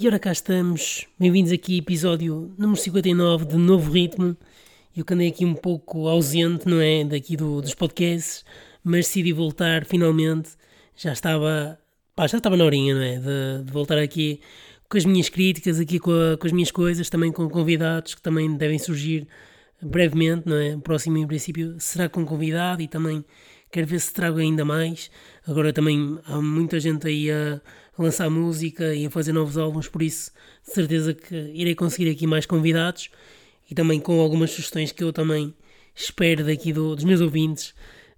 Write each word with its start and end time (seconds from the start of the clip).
E 0.00 0.06
ora 0.06 0.16
cá 0.16 0.30
estamos, 0.30 1.08
bem-vindos 1.18 1.50
aqui, 1.50 1.78
episódio 1.78 2.54
número 2.56 2.80
59 2.80 3.46
de 3.46 3.56
Novo 3.56 3.90
Ritmo. 3.90 4.36
Eu 4.96 5.04
que 5.04 5.12
andei 5.12 5.26
aqui 5.26 5.44
um 5.44 5.54
pouco 5.54 6.06
ausente, 6.06 6.68
não 6.68 6.80
é, 6.80 7.02
daqui 7.02 7.36
do, 7.36 7.60
dos 7.60 7.74
podcasts, 7.74 8.44
mas 8.84 9.06
decidi 9.06 9.32
voltar 9.32 9.84
finalmente. 9.84 10.50
Já 10.94 11.12
estava, 11.12 11.76
pá, 12.14 12.28
já 12.28 12.38
estava 12.38 12.56
na 12.56 12.62
horinha, 12.62 12.94
não 12.94 13.02
é, 13.02 13.16
de, 13.16 13.64
de 13.64 13.72
voltar 13.72 13.98
aqui 13.98 14.40
com 14.88 14.96
as 14.96 15.04
minhas 15.04 15.28
críticas, 15.28 15.80
aqui 15.80 15.98
com, 15.98 16.12
a, 16.12 16.38
com, 16.38 16.46
as 16.46 16.52
minhas 16.52 16.70
coisas, 16.70 17.10
também 17.10 17.32
com 17.32 17.48
convidados 17.48 18.14
que 18.14 18.22
também 18.22 18.56
devem 18.56 18.78
surgir 18.78 19.26
brevemente, 19.82 20.44
não 20.46 20.58
é? 20.58 20.76
O 20.76 20.80
próximo, 20.80 21.18
em 21.18 21.26
princípio, 21.26 21.74
será 21.80 22.08
com 22.08 22.24
convidado 22.24 22.80
e 22.80 22.86
também 22.86 23.24
quero 23.68 23.88
ver 23.88 23.98
se 23.98 24.12
trago 24.14 24.38
ainda 24.38 24.64
mais. 24.64 25.10
Agora 25.44 25.72
também 25.72 26.20
há 26.24 26.40
muita 26.40 26.78
gente 26.78 27.08
aí 27.08 27.32
a 27.32 27.60
lançar 27.98 28.30
música 28.30 28.94
e 28.94 29.06
a 29.06 29.10
fazer 29.10 29.32
novos 29.32 29.58
álbuns, 29.58 29.88
por 29.88 30.02
isso 30.02 30.30
de 30.64 30.72
certeza 30.72 31.12
que 31.12 31.34
irei 31.54 31.74
conseguir 31.74 32.10
aqui 32.10 32.26
mais 32.26 32.46
convidados 32.46 33.10
e 33.70 33.74
também 33.74 34.00
com 34.00 34.20
algumas 34.20 34.50
sugestões 34.50 34.92
que 34.92 35.02
eu 35.02 35.12
também 35.12 35.54
espero 35.94 36.44
daqui 36.44 36.72
do, 36.72 36.94
dos 36.94 37.04
meus 37.04 37.20
ouvintes 37.20 37.74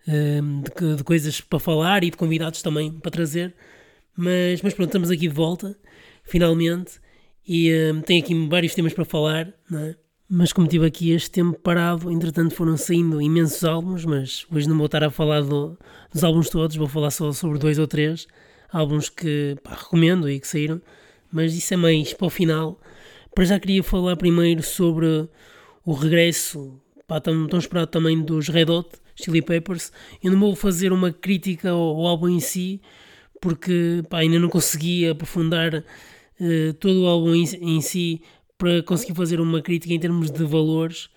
ehm, 0.07 0.63
de, 0.63 0.97
de, 0.97 1.05
coisas 1.05 1.41
para 1.41 1.59
falar 1.59 2.05
e 2.05 2.11
de 2.11 2.17
convidados 2.17 2.63
também 2.63 2.93
para 2.93 3.11
trazer. 3.11 3.55
Mas, 4.17 4.61
mas 4.63 4.75
pronto, 4.75 4.89
estamos 4.89 5.11
aqui 5.11 5.29
de 5.29 5.35
volta, 5.35 5.77
finalmente, 6.23 7.01
e 7.47 7.71
um, 7.71 7.75
ehm, 7.75 8.01
tenho 8.03 8.23
aqui 8.23 8.49
vários 8.49 8.75
temas 8.75 8.93
para 8.93 9.05
falar, 9.05 9.53
não 9.69 9.81
é? 9.81 9.97
Mas 10.33 10.53
como 10.53 10.69
tive 10.69 10.87
aqui 10.87 11.11
este 11.11 11.29
tempo 11.31 11.59
parado, 11.59 12.09
entretanto 12.09 12.55
foram 12.55 12.77
saindo 12.77 13.21
imensos 13.21 13.65
álbuns, 13.65 14.05
mas 14.05 14.47
hoje 14.53 14.69
não 14.69 14.77
vou 14.77 14.87
estar 14.87 15.03
a 15.03 15.11
falar 15.11 15.41
do, 15.41 15.77
dos 16.13 16.23
álbuns 16.23 16.49
todos, 16.49 16.77
vou 16.77 16.87
falar 16.87 17.11
só 17.11 17.33
sobre 17.33 17.59
dois 17.59 17.81
ou 17.81 17.87
três 17.89 18.29
álbuns 18.73 19.09
que 19.09 19.57
pá, 19.63 19.75
recomendo 19.75 20.29
e 20.29 20.39
que 20.41 20.47
saíram, 20.47 20.81
mas 21.31 21.55
isso 21.55 21.75
é 21.75 21.77
mais 21.77 22.13
para 22.13 22.27
o 22.27 22.31
final. 22.31 22.81
Para 23.35 23.45
já 23.45 23.61
queria 23.61 23.83
falar 23.83 24.17
primeiro 24.17 24.63
sobre 24.63 25.29
o 25.85 25.93
regresso 25.93 26.81
pá, 27.07 27.21
tão, 27.21 27.47
tão 27.47 27.59
esperado 27.59 27.91
também 27.91 28.21
dos 28.21 28.49
Red 28.49 28.71
Hot 28.71 28.89
Chili 29.15 29.43
Peppers. 29.43 29.93
Eu 30.23 30.33
não 30.33 30.41
vou 30.41 30.57
fazer 30.57 30.93
uma 30.93 31.13
crítica 31.13 31.71
ao, 31.71 31.81
ao 31.81 32.07
álbum 32.07 32.29
em 32.29 32.41
si, 32.41 32.81
porque 33.41 34.03
pá, 34.09 34.19
ainda 34.19 34.39
não 34.39 34.49
consegui 34.49 35.09
aprofundar 35.09 35.75
uh, 35.75 36.75
todo 36.79 37.03
o 37.03 37.07
álbum 37.07 37.35
em, 37.35 37.45
em 37.61 37.81
si 37.81 38.23
para 38.59 38.83
conseguir 38.83 39.15
fazer 39.15 39.41
uma 39.41 39.63
crítica 39.63 39.95
em 39.95 39.99
termos 39.99 40.31
de 40.31 40.45
valores, 40.45 41.09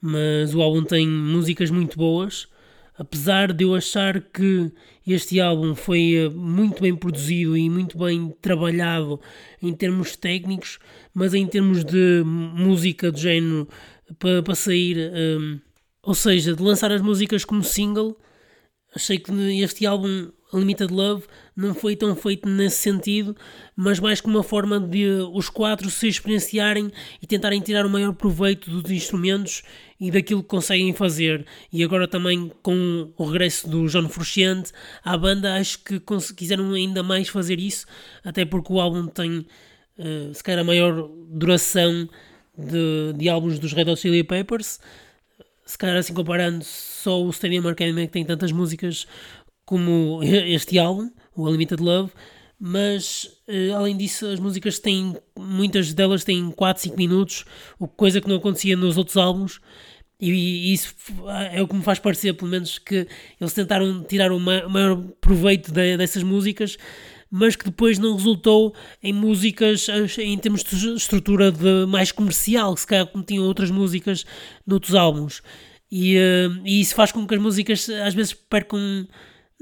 mas 0.00 0.54
o 0.54 0.62
álbum 0.62 0.84
tem 0.84 1.08
músicas 1.08 1.70
muito 1.70 1.98
boas 1.98 2.48
apesar 2.98 3.52
de 3.52 3.64
eu 3.64 3.74
achar 3.74 4.20
que 4.20 4.70
este 5.06 5.40
álbum 5.40 5.74
foi 5.74 6.14
eh, 6.14 6.28
muito 6.28 6.80
bem 6.80 6.94
produzido 6.94 7.56
e 7.56 7.68
muito 7.68 7.98
bem 7.98 8.34
trabalhado 8.40 9.20
em 9.60 9.72
termos 9.74 10.16
técnicos, 10.16 10.78
mas 11.12 11.34
em 11.34 11.46
termos 11.46 11.84
de 11.84 12.22
música 12.24 13.10
do 13.10 13.18
género 13.18 13.68
para, 14.18 14.54
sair, 14.54 14.96
um, 15.12 15.58
ou 16.02 16.14
seja, 16.14 16.54
de 16.54 16.62
lançar 16.62 16.92
as 16.92 17.02
músicas 17.02 17.44
como 17.44 17.64
single, 17.64 18.16
achei 18.94 19.18
que 19.18 19.32
este 19.60 19.86
álbum 19.86 20.30
Unlimited 20.52 20.92
Love 20.92 21.24
não 21.56 21.74
foi 21.74 21.96
tão 21.96 22.14
feito 22.14 22.48
nesse 22.48 22.76
sentido, 22.76 23.36
mas 23.74 23.98
mais 23.98 24.20
como 24.20 24.36
uma 24.36 24.44
forma 24.44 24.78
de 24.78 25.04
os 25.32 25.48
quatro 25.48 25.90
se 25.90 26.06
experienciarem 26.06 26.90
e 27.20 27.26
tentarem 27.26 27.60
tirar 27.60 27.84
o 27.84 27.90
maior 27.90 28.12
proveito 28.14 28.70
dos 28.70 28.90
instrumentos 28.90 29.62
e 30.00 30.10
daquilo 30.10 30.42
que 30.42 30.48
conseguem 30.48 30.92
fazer. 30.92 31.46
E 31.72 31.82
agora 31.82 32.06
também 32.06 32.50
com 32.62 33.12
o 33.16 33.24
regresso 33.24 33.68
do 33.68 33.86
John 33.86 34.08
Frusciante 34.08 34.72
à 35.04 35.16
banda, 35.16 35.54
acho 35.54 35.78
que 35.80 36.00
quiseram 36.36 36.72
ainda 36.72 37.02
mais 37.02 37.28
fazer 37.28 37.58
isso, 37.58 37.86
até 38.24 38.44
porque 38.44 38.72
o 38.72 38.80
álbum 38.80 39.06
tem 39.06 39.46
uh, 39.98 40.34
se 40.34 40.42
calhar 40.42 40.60
a 40.60 40.64
maior 40.64 41.08
duração 41.28 42.08
de, 42.56 43.12
de 43.16 43.28
álbuns 43.28 43.58
dos 43.58 43.72
Red 43.72 43.90
Hot 43.90 44.00
Chili 44.00 44.24
Peppers. 44.24 44.80
Se 45.66 45.78
calhar 45.78 45.96
assim 45.96 46.12
comparando, 46.12 46.62
só 46.64 47.22
o 47.22 47.30
Stadium 47.30 47.66
Arcade 47.66 47.94
que 47.94 48.08
tem 48.08 48.24
tantas 48.24 48.52
músicas 48.52 49.06
como 49.64 50.20
este 50.22 50.78
álbum, 50.78 51.10
o 51.34 51.48
Unlimited 51.48 51.82
Love, 51.82 52.12
mas 52.60 53.33
uh, 53.48 53.74
além 53.76 53.96
disso 53.96 54.26
as 54.26 54.38
músicas 54.40 54.78
têm, 54.78 55.16
muitas 55.38 55.92
delas 55.92 56.24
têm 56.24 56.50
4, 56.50 56.82
5 56.82 56.96
minutos, 56.96 57.44
coisa 57.96 58.20
que 58.20 58.28
não 58.28 58.36
acontecia 58.36 58.76
nos 58.76 58.96
outros 58.96 59.16
álbuns, 59.16 59.60
e, 60.20 60.72
isso 60.72 60.94
é 61.52 61.60
o 61.60 61.68
que 61.68 61.74
me 61.74 61.82
faz 61.82 61.98
parecer, 61.98 62.32
pelo 62.34 62.50
menos, 62.50 62.78
que 62.78 63.06
eles 63.40 63.52
tentaram 63.52 64.02
tirar 64.04 64.32
o 64.32 64.40
maior 64.40 64.96
proveito 65.20 65.72
de, 65.72 65.96
dessas 65.96 66.22
músicas, 66.22 66.78
mas 67.30 67.56
que 67.56 67.64
depois 67.64 67.98
não 67.98 68.14
resultou 68.14 68.74
em 69.02 69.12
músicas 69.12 69.88
em 70.18 70.38
termos 70.38 70.62
de 70.62 70.94
estrutura 70.94 71.50
de 71.50 71.84
mais 71.86 72.12
comercial, 72.12 72.76
se 72.76 72.86
calhar 72.86 73.06
como 73.06 73.24
tinham 73.24 73.44
outras 73.44 73.70
músicas 73.70 74.24
noutros 74.66 74.94
álbuns. 74.94 75.42
E, 75.90 76.16
uh, 76.16 76.62
e 76.64 76.80
isso 76.80 76.94
faz 76.94 77.12
com 77.12 77.26
que 77.26 77.34
as 77.34 77.40
músicas 77.40 77.88
às 77.88 78.14
vezes 78.14 78.32
percam 78.32 79.06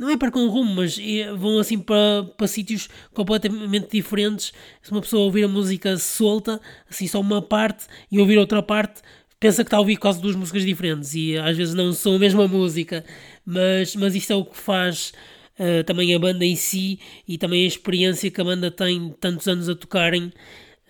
não 0.02 0.10
é 0.10 0.16
para 0.16 0.32
com 0.32 0.48
rumo, 0.48 0.74
mas 0.74 0.98
vão 1.38 1.60
assim 1.60 1.78
para, 1.78 2.24
para 2.36 2.48
sítios 2.48 2.88
completamente 3.14 3.92
diferentes. 3.92 4.52
Se 4.82 4.90
uma 4.90 5.00
pessoa 5.00 5.22
ouvir 5.22 5.44
a 5.44 5.48
música 5.48 5.96
solta, 5.96 6.60
assim 6.90 7.06
só 7.06 7.20
uma 7.20 7.40
parte, 7.40 7.86
e 8.10 8.18
ouvir 8.18 8.36
outra 8.36 8.60
parte, 8.60 9.00
pensa 9.38 9.62
que 9.62 9.68
está 9.68 9.76
a 9.76 9.80
ouvir 9.80 9.96
quase 9.98 10.20
duas 10.20 10.34
músicas 10.34 10.64
diferentes 10.64 11.14
e 11.14 11.38
às 11.38 11.56
vezes 11.56 11.72
não 11.72 11.92
são 11.92 12.16
a 12.16 12.18
mesma 12.18 12.48
música, 12.48 13.04
mas, 13.46 13.94
mas 13.94 14.16
isto 14.16 14.32
é 14.32 14.34
o 14.34 14.44
que 14.44 14.56
faz 14.56 15.12
uh, 15.56 15.84
também 15.84 16.12
a 16.16 16.18
banda 16.18 16.44
em 16.44 16.56
si 16.56 16.98
e 17.28 17.38
também 17.38 17.62
a 17.62 17.68
experiência 17.68 18.28
que 18.28 18.40
a 18.40 18.44
banda 18.44 18.72
tem 18.72 19.14
tantos 19.20 19.46
anos 19.46 19.68
a 19.68 19.74
tocarem. 19.76 20.32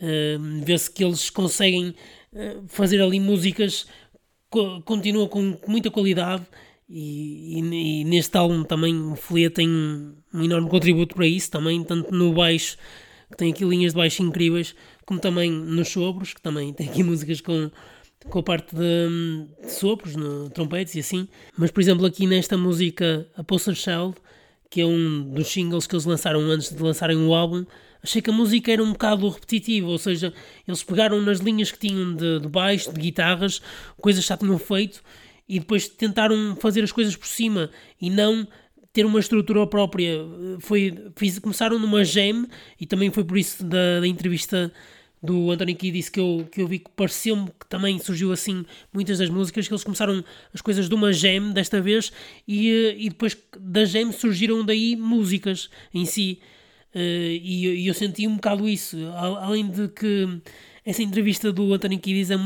Uh, 0.01 0.65
Vê-se 0.65 0.91
que 0.91 1.05
eles 1.05 1.29
conseguem 1.29 1.95
uh, 2.33 2.65
fazer 2.67 3.03
ali 3.03 3.21
músicas, 3.21 3.87
co 4.49 4.81
continuam 4.81 5.29
com 5.29 5.59
muita 5.69 5.91
qualidade 5.91 6.47
e, 6.95 7.59
e, 7.59 8.01
e, 8.01 8.05
neste 8.05 8.37
álbum 8.37 8.65
também 8.65 8.95
o 9.01 9.17
Folia 9.17 9.51
tem 9.51 9.67
um, 9.67 10.15
enorme 10.35 10.69
contributo 10.69 11.15
para 11.15 11.27
isso, 11.27 11.51
também, 11.51 11.83
tanto 11.83 12.15
no 12.15 12.35
baixo, 12.35 12.77
que 13.31 13.37
tem 13.39 13.51
aqui 13.51 13.65
linhas 13.65 13.93
de 13.93 13.97
baixo 13.97 14.23
incríveis, 14.23 14.75
como 15.07 15.19
também 15.19 15.51
nos 15.51 15.89
sopros, 15.89 16.35
que 16.35 16.43
também 16.43 16.71
tem 16.75 16.91
aqui 16.91 17.03
músicas 17.03 17.41
com, 17.41 17.71
com 18.29 18.39
a 18.39 18.43
parte 18.43 18.77
de, 18.77 19.47
de 19.65 19.73
sopros, 19.73 20.15
no, 20.15 20.51
trompetes 20.51 20.95
e 20.95 21.01
assim. 21.01 21.27
Mas, 21.57 21.71
por 21.71 21.81
exemplo, 21.81 22.05
aqui 22.05 22.27
nesta 22.27 22.59
música, 22.59 23.27
A 23.39 23.43
Poster 23.43 23.75
Child, 23.75 24.17
que 24.69 24.83
é 24.83 24.87
um 24.87 25.33
dos 25.33 25.49
singles 25.49 25.87
que 25.87 25.95
eles 25.95 26.05
lançaram 26.05 26.43
antes 26.43 26.75
de 26.75 26.83
lançarem 26.83 27.17
o 27.17 27.33
álbum, 27.33 27.65
achei 28.03 28.21
que 28.21 28.29
a 28.29 28.35
música 28.35 28.71
era 28.71 28.83
um 28.83 28.93
bocado 28.93 29.27
repetitiva, 29.31 29.89
ou 29.89 29.99
seja, 29.99 30.31
eles 30.69 30.83
pegaram 30.83 31.23
nas 31.23 31.39
linhas 31.39 31.73
que 31.73 31.89
tinham 31.89 32.15
de, 32.15 32.41
de 32.41 32.49
baixo, 32.49 32.93
de 32.93 33.01
guitarras, 33.01 33.63
coisas 33.99 34.23
que 34.25 34.29
já 34.29 34.37
tinham 34.37 34.59
feito, 34.59 35.03
e 35.49 35.59
depois 35.59 35.89
tentaram 35.89 36.57
fazer 36.57 36.83
as 36.83 36.93
coisas 36.93 37.17
por 37.17 37.27
cima 37.27 37.71
e 38.01 38.11
não 38.11 38.47
ter 38.93 39.07
uma 39.07 39.21
estrutura 39.21 39.67
própria. 39.67 40.19
Foi, 40.61 40.95
fiz, 41.17 41.39
começaram 41.39 41.79
numa 41.79 42.05
jam 42.05 42.47
e 42.81 42.87
também 42.87 43.11
foi 43.11 43.25
por 43.25 43.39
isso 43.39 43.65
da, 43.65 44.01
da 44.01 44.07
entrevista 44.07 44.73
do 45.23 45.53
António 45.53 45.77
Kiedis 45.77 46.09
que 46.09 46.19
eu, 46.19 46.49
que 46.51 46.61
eu 46.61 46.67
vi 46.67 46.81
que 46.81 46.91
pareceu-me 46.91 47.47
que 47.47 47.67
também 47.69 47.99
surgiu 47.99 48.33
assim 48.33 48.67
muitas 48.93 49.19
das 49.19 49.31
músicas, 49.31 49.69
que 49.69 49.73
eles 49.73 49.85
começaram 49.85 50.25
as 50.53 50.61
coisas 50.61 50.89
de 50.89 50.95
uma 50.95 51.13
jam 51.13 51.53
desta 51.53 51.81
vez 51.81 52.13
e, 52.47 52.97
e 52.99 53.09
depois 53.09 53.37
da 53.59 53.85
jam 53.85 54.11
surgiram 54.11 54.65
daí 54.65 54.97
músicas 54.97 55.71
em 55.95 56.05
si. 56.05 56.41
Uh, 56.95 56.99
e, 56.99 57.67
e, 57.69 57.87
eu 57.87 57.95
senti 57.95 58.27
um 58.27 58.35
bocado 58.35 58.69
isso. 58.69 58.99
Além 59.41 59.71
de 59.71 59.89
que 59.89 60.41
essa 60.85 61.03
entrevista 61.03 61.53
do 61.53 61.73
António 61.73 61.99
Kiedis 61.99 62.31
é, 62.31 62.37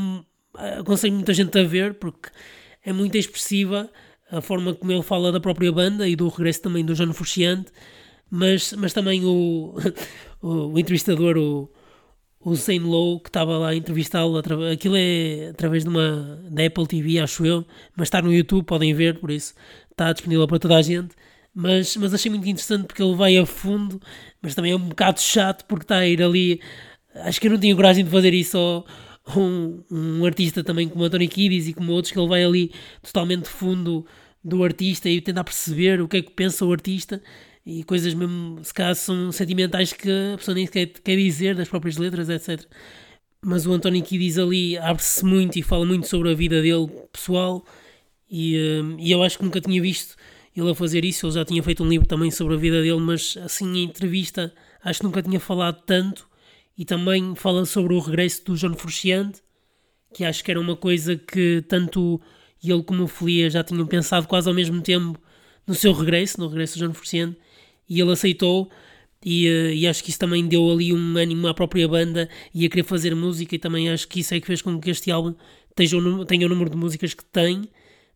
aconselho 0.79 1.13
muita 1.13 1.33
gente 1.33 1.57
a 1.57 1.63
ver, 1.63 1.95
porque 1.95 2.29
é 2.87 2.93
muito 2.93 3.17
expressiva 3.17 3.91
a 4.31 4.39
forma 4.39 4.73
como 4.73 4.93
ele 4.93 5.03
fala 5.03 5.29
da 5.29 5.41
própria 5.41 5.69
banda 5.73 6.07
e 6.07 6.15
do 6.15 6.29
regresso 6.29 6.61
também 6.61 6.85
do 6.85 6.93
John 6.93 7.11
Frusciante, 7.11 7.69
mas, 8.31 8.71
mas 8.71 8.93
também 8.93 9.25
o, 9.25 9.75
o, 10.41 10.79
entrevistador, 10.79 11.37
o, 11.37 11.69
o 12.39 12.55
Zane 12.55 12.79
Lowe, 12.79 13.19
que 13.19 13.27
estava 13.27 13.57
lá 13.57 13.69
a 13.69 13.75
entrevistá-lo, 13.75 14.37
aquilo 14.71 14.95
é 14.97 15.49
através 15.49 15.83
de 15.83 15.89
uma 15.89 16.41
da 16.49 16.65
Apple 16.65 16.87
TV, 16.87 17.19
acho 17.19 17.45
eu, 17.45 17.65
mas 17.93 18.07
está 18.07 18.21
no 18.21 18.33
YouTube, 18.33 18.65
podem 18.65 18.93
ver, 18.93 19.19
por 19.19 19.31
isso 19.31 19.53
está 19.91 20.13
disponível 20.13 20.47
para 20.47 20.59
toda 20.59 20.77
a 20.77 20.81
gente. 20.81 21.13
Mas, 21.53 21.97
mas 21.97 22.13
achei 22.13 22.31
muito 22.31 22.47
interessante 22.47 22.85
porque 22.85 23.03
ele 23.03 23.15
vai 23.15 23.37
a 23.37 23.45
fundo, 23.45 23.99
mas 24.41 24.55
também 24.55 24.71
é 24.71 24.75
um 24.77 24.87
bocado 24.87 25.19
chato 25.19 25.65
porque 25.65 25.83
está 25.83 25.97
a 25.97 26.07
ir 26.07 26.23
ali. 26.23 26.61
Acho 27.15 27.41
que 27.41 27.47
eu 27.47 27.51
não 27.51 27.59
tinha 27.59 27.75
coragem 27.75 28.05
de 28.05 28.11
fazer 28.11 28.33
isso 28.33 28.85
um, 29.35 29.83
um 29.91 30.25
artista 30.25 30.63
também 30.63 30.87
como 30.87 31.03
António 31.03 31.27
Kiddis 31.27 31.67
e 31.67 31.73
como 31.73 31.91
outros, 31.91 32.11
que 32.11 32.19
ele 32.19 32.27
vai 32.27 32.43
ali 32.43 32.71
totalmente 33.01 33.49
fundo 33.49 34.05
do 34.43 34.63
artista 34.63 35.09
e 35.09 35.19
tentar 35.19 35.43
perceber 35.43 36.01
o 36.01 36.07
que 36.07 36.17
é 36.17 36.21
que 36.21 36.31
pensa 36.31 36.65
o 36.65 36.71
artista. 36.71 37.21
E 37.65 37.83
coisas 37.83 38.13
mesmo, 38.13 38.59
se 38.63 38.73
calhar 38.73 38.95
são 38.95 39.31
sentimentais 39.31 39.91
que 39.91 40.09
a 40.09 40.37
pessoa 40.37 40.55
nem 40.55 40.65
quer, 40.65 40.85
quer 40.85 41.17
dizer, 41.17 41.55
das 41.55 41.67
próprias 41.67 41.97
letras, 41.97 42.29
etc. 42.29 42.65
Mas 43.43 43.65
o 43.65 43.73
António 43.73 44.01
Kiddis 44.01 44.37
ali 44.37 44.77
abre-se 44.77 45.25
muito 45.25 45.57
e 45.59 45.61
fala 45.61 45.85
muito 45.85 46.07
sobre 46.07 46.31
a 46.31 46.33
vida 46.33 46.61
dele 46.61 46.87
pessoal. 47.11 47.65
E, 48.29 48.57
um, 48.81 48.97
e 48.99 49.11
eu 49.11 49.21
acho 49.21 49.37
que 49.37 49.43
nunca 49.43 49.59
tinha 49.59 49.81
visto 49.81 50.15
ele 50.55 50.71
a 50.71 50.75
fazer 50.75 51.05
isso, 51.05 51.27
ele 51.27 51.33
já 51.33 51.45
tinha 51.45 51.61
feito 51.61 51.83
um 51.83 51.87
livro 51.87 52.07
também 52.07 52.31
sobre 52.31 52.55
a 52.55 52.57
vida 52.57 52.81
dele, 52.81 52.99
mas 52.99 53.37
assim 53.43 53.77
em 53.77 53.83
entrevista 53.83 54.51
acho 54.83 54.99
que 54.99 55.05
nunca 55.05 55.21
tinha 55.21 55.39
falado 55.39 55.83
tanto 55.85 56.27
e 56.77 56.85
também 56.85 57.35
fala 57.35 57.65
sobre 57.65 57.93
o 57.93 57.99
regresso 57.99 58.45
do 58.45 58.55
John 58.55 58.73
Frusciante, 58.73 59.41
que 60.13 60.23
acho 60.23 60.43
que 60.43 60.51
era 60.51 60.59
uma 60.59 60.75
coisa 60.75 61.15
que 61.15 61.63
tanto 61.67 62.21
ele 62.63 62.83
como 62.83 63.03
o 63.03 63.07
Folia 63.07 63.49
já 63.49 63.63
tinham 63.63 63.85
pensado 63.85 64.27
quase 64.27 64.47
ao 64.47 64.53
mesmo 64.53 64.81
tempo 64.81 65.19
no 65.65 65.73
seu 65.73 65.91
regresso, 65.91 66.39
no 66.39 66.47
regresso 66.47 66.77
do 66.77 66.85
John 66.85 66.93
Frusciante, 66.93 67.37
e 67.89 67.99
ele 67.99 68.11
aceitou. 68.11 68.69
E, 69.25 69.47
uh, 69.49 69.73
e, 69.73 69.87
acho 69.87 70.03
que 70.03 70.11
isso 70.11 70.19
também 70.19 70.47
deu 70.47 70.69
ali 70.71 70.93
um 70.93 71.17
ânimo 71.17 71.47
à 71.47 71.53
própria 71.53 71.87
banda 71.87 72.29
e 72.53 72.65
a 72.65 72.69
querer 72.69 72.83
fazer 72.83 73.15
música, 73.15 73.55
e 73.55 73.59
também 73.59 73.89
acho 73.89 74.07
que 74.07 74.19
isso 74.19 74.33
é 74.33 74.39
que 74.39 74.45
fez 74.45 74.61
com 74.61 74.79
que 74.79 74.91
este 74.91 75.09
álbum 75.09 75.33
tenha 75.75 76.45
o 76.45 76.49
número 76.49 76.69
de 76.69 76.77
músicas 76.77 77.13
que 77.15 77.25
tem 77.25 77.67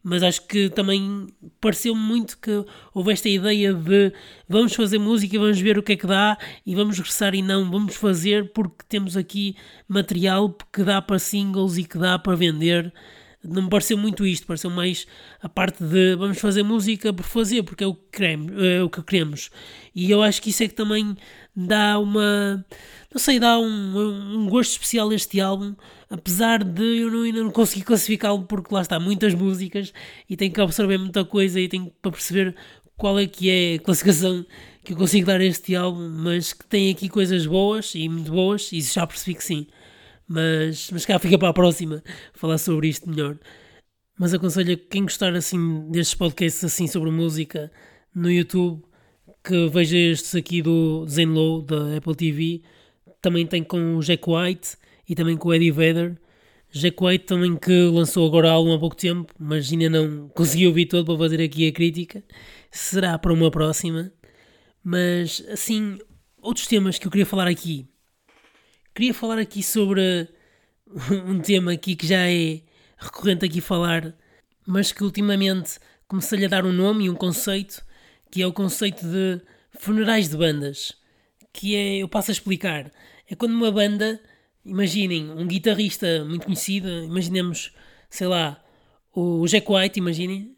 mas 0.04 0.24
acho 0.24 0.46
que 0.48 0.70
também 0.70 1.28
pareceu 1.60 1.96
muito 1.96 2.38
que 2.38 2.66
houve 2.94 3.12
esta 3.12 3.30
ideia 3.30 3.74
de 3.74 4.12
vamos 4.48 4.74
fazer 4.74 4.98
música 4.98 5.36
e 5.36 5.40
vamos 5.40 5.60
ver 5.60 5.78
o 5.78 5.84
que 5.84 5.94
é 5.94 5.96
que 5.96 6.08
dá 6.08 6.38
e 6.66 6.76
vamos 6.76 6.98
regressar 6.98 7.36
e 7.36 7.42
não, 7.42 7.70
vamos 7.70 7.96
fazer 7.96 8.52
porque 8.52 8.84
temos 8.90 9.16
aqui 9.16 9.56
material 9.88 10.56
que 10.74 10.84
dá 10.84 11.02
para 11.02 11.20
singles 11.20 11.78
e 11.78 11.84
que 11.84 11.98
dá 11.98 12.18
para 12.18 12.36
vender. 12.36 12.92
Não 13.44 13.64
me 13.64 13.70
pareceu 13.70 13.98
muito 13.98 14.26
isto, 14.26 14.46
pareceu 14.46 14.70
mais 14.70 15.08
a 15.42 15.50
parte 15.50 15.84
de 15.84 16.16
vamos 16.16 16.40
fazer 16.40 16.64
música 16.64 17.12
por 17.12 17.26
fazer, 17.26 17.64
porque 17.64 17.84
é 17.84 17.88
o 17.88 17.96
que 17.96 18.04
queremos. 18.12 18.64
É 18.64 18.84
o 18.84 18.90
que 18.90 19.02
queremos. 19.02 19.50
E 19.96 20.12
eu 20.12 20.22
acho 20.22 20.42
que 20.42 20.50
isso 20.52 20.64
é 20.64 20.68
que 20.68 20.76
também 20.76 21.16
dá 21.56 21.98
uma. 21.98 22.66
Não 23.14 23.20
sei, 23.20 23.40
dá 23.40 23.60
um, 23.60 24.38
um 24.38 24.48
gosto 24.48 24.72
especial 24.72 25.10
a 25.10 25.16
este 25.16 25.40
álbum 25.40 25.76
apesar 26.12 26.62
de 26.62 26.84
eu 27.00 27.10
não, 27.10 27.22
ainda 27.22 27.42
não 27.42 27.52
conseguir 27.52 27.86
classificá-lo 27.86 28.44
porque 28.44 28.74
lá 28.74 28.82
está 28.82 29.00
muitas 29.00 29.34
músicas 29.34 29.94
e 30.30 30.36
tenho 30.36 30.52
que 30.52 30.60
absorver 30.60 30.98
muita 30.98 31.24
coisa 31.24 31.58
e 31.58 31.70
tenho 31.70 31.90
para 32.02 32.12
perceber 32.12 32.54
qual 32.98 33.18
é 33.18 33.26
que 33.26 33.50
é 33.50 33.76
a 33.76 33.80
classificação 33.80 34.46
que 34.84 34.94
eu 34.94 34.98
consigo 34.98 35.26
dar 35.26 35.40
a 35.40 35.46
este 35.46 35.76
álbum, 35.76 36.10
mas 36.10 36.54
que 36.54 36.66
tem 36.66 36.92
aqui 36.92 37.08
coisas 37.08 37.46
boas 37.46 37.94
e 37.96 38.08
muito 38.10 38.32
boas, 38.32 38.72
e 38.72 38.82
já 38.82 39.08
percebi 39.08 39.36
que 39.36 39.44
sim. 39.44 39.68
Mas, 40.34 40.90
mas 40.92 41.06
cá 41.06 41.20
fica 41.20 41.38
para 41.38 41.50
a 41.50 41.54
próxima 41.54 42.02
falar 42.34 42.58
sobre 42.58 42.88
isto 42.88 43.10
melhor. 43.10 43.38
Mas 44.18 44.34
aconselho 44.34 44.76
a 44.76 44.78
quem 44.78 45.04
gostar 45.04 45.36
assim 45.36 45.92
destes 45.92 46.16
podcasts 46.16 46.64
assim 46.64 46.88
sobre 46.88 47.12
música 47.12 47.70
no 48.16 48.32
YouTube 48.32 48.82
que 49.44 49.68
veja 49.68 49.98
estes 49.98 50.34
aqui 50.34 50.62
do 50.62 51.06
Zenlow 51.06 51.62
da 51.62 51.98
Apple 51.98 52.16
TV. 52.16 52.62
Também 53.22 53.46
tem 53.46 53.62
com 53.62 53.98
o 53.98 54.00
Jack 54.00 54.24
White 54.26 54.78
e 55.10 55.16
também 55.16 55.36
com 55.36 55.50
o 55.50 55.54
Eddie 55.54 55.70
Vedder. 55.70 56.18
Jack 56.72 57.04
White 57.04 57.26
também 57.26 57.58
que 57.58 57.88
lançou 57.88 58.26
agora 58.26 58.52
álbum 58.52 58.74
há 58.74 58.80
pouco 58.80 58.96
tempo, 58.96 59.34
mas 59.38 59.70
ainda 59.70 59.90
não 59.90 60.30
consegui 60.34 60.66
ouvir 60.66 60.86
todo 60.86 61.06
para 61.06 61.18
fazer 61.18 61.44
aqui 61.44 61.68
a 61.68 61.74
crítica. 61.74 62.24
Será 62.72 63.20
para 63.20 63.34
uma 63.34 63.52
próxima. 63.52 64.14
Mas 64.82 65.44
assim, 65.52 66.00
outros 66.42 66.68
temas 66.68 66.98
que 66.98 67.06
eu 67.06 67.12
queria 67.12 67.26
falar 67.26 67.50
aqui. 67.50 67.91
Queria 68.94 69.14
falar 69.14 69.40
aqui 69.40 69.64
sobre 69.64 70.28
um 71.26 71.40
tema 71.40 71.72
aqui 71.74 71.96
que 71.96 72.08
já 72.08 72.30
é 72.30 72.62
recorrente 72.98 73.46
aqui 73.46 73.62
falar, 73.62 74.14
mas 74.66 74.92
que 74.92 75.04
ultimamente 75.04 75.80
comecei 76.08 76.46
a 76.46 76.48
dar 76.48 76.66
um 76.66 76.74
nome 76.74 77.06
e 77.06 77.10
um 77.10 77.16
conceito, 77.16 77.84
que 78.30 78.42
é 78.42 78.48
o 78.48 78.54
conceito 78.54 79.06
de 79.06 79.42
funerais 79.80 80.30
de 80.30 80.38
bandas. 80.38 80.94
Que 81.54 81.76
é, 81.76 81.98
eu 81.98 82.08
passo 82.08 82.32
a 82.32 82.34
explicar, 82.34 82.92
é 83.30 83.36
quando 83.36 83.54
uma 83.54 83.72
banda 83.72 84.22
Imaginem 84.64 85.32
um 85.32 85.48
guitarrista 85.48 86.24
muito 86.24 86.46
conhecido, 86.46 86.88
imaginemos, 86.88 87.72
sei 88.10 88.28
lá, 88.28 88.64
o 89.14 89.46
Jack 89.48 89.72
White, 89.72 90.00
imaginem, 90.00 90.56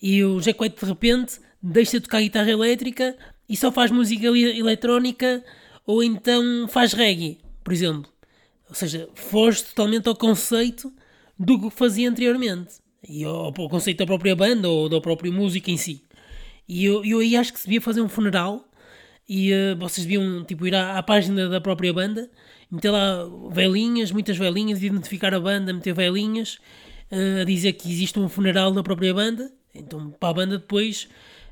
e 0.00 0.22
o 0.22 0.40
Jack 0.40 0.62
White 0.62 0.78
de 0.78 0.86
repente 0.86 1.40
deixa 1.62 1.92
de 1.92 2.02
tocar 2.02 2.20
guitarra 2.20 2.50
elétrica 2.50 3.16
e 3.48 3.56
só 3.56 3.72
faz 3.72 3.90
música 3.90 4.26
eletrónica 4.26 5.42
ou 5.86 6.02
então 6.02 6.68
faz 6.68 6.92
reggae, 6.92 7.38
por 7.66 7.72
exemplo. 7.72 8.08
Ou 8.68 8.76
seja, 8.76 9.08
foge 9.16 9.64
totalmente 9.64 10.08
ao 10.08 10.14
conceito 10.14 10.92
do 11.36 11.60
que 11.60 11.68
fazia 11.68 12.08
anteriormente 12.08 12.76
e 13.08 13.24
ao, 13.24 13.46
ao 13.46 13.68
conceito 13.68 13.98
da 13.98 14.06
própria 14.06 14.36
banda 14.36 14.68
ou 14.68 14.88
da 14.88 15.00
própria 15.00 15.32
música 15.32 15.68
em 15.68 15.76
si. 15.76 16.04
E 16.68 16.84
eu, 16.84 17.04
eu 17.04 17.18
aí 17.18 17.36
acho 17.36 17.52
que 17.52 17.58
se 17.58 17.66
devia 17.66 17.80
fazer 17.80 18.00
um 18.00 18.08
funeral 18.08 18.68
e 19.28 19.52
uh, 19.52 19.76
vocês 19.76 20.06
deviam 20.06 20.44
tipo, 20.44 20.64
ir 20.64 20.76
à, 20.76 20.96
à 20.96 21.02
página 21.02 21.48
da 21.48 21.60
própria 21.60 21.92
banda 21.92 22.30
meter 22.70 22.90
lá 22.90 23.24
velinhas, 23.50 24.12
muitas 24.12 24.36
velinhas, 24.38 24.80
identificar 24.80 25.34
a 25.34 25.40
banda, 25.40 25.72
meter 25.72 25.92
velinhas, 25.92 26.58
uh, 27.10 27.42
a 27.42 27.44
dizer 27.44 27.72
que 27.72 27.90
existe 27.90 28.16
um 28.20 28.28
funeral 28.28 28.70
da 28.70 28.82
própria 28.84 29.12
banda. 29.12 29.52
Então, 29.74 30.12
para 30.12 30.28
a 30.28 30.34
banda 30.34 30.58
depois, 30.58 31.08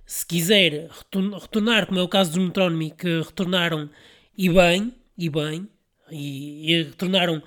se 0.06 0.24
quiser 0.24 0.88
retornar, 0.90 1.86
como 1.86 1.98
é 1.98 2.02
o 2.04 2.08
caso 2.08 2.30
dos 2.30 2.44
Metronomy, 2.44 2.92
que 2.92 3.20
retornaram 3.20 3.90
e 4.38 4.48
bem, 4.48 4.94
e 5.18 5.28
bem, 5.28 5.68
e, 6.14 6.70
e 6.70 6.82
retornaram 6.84 7.42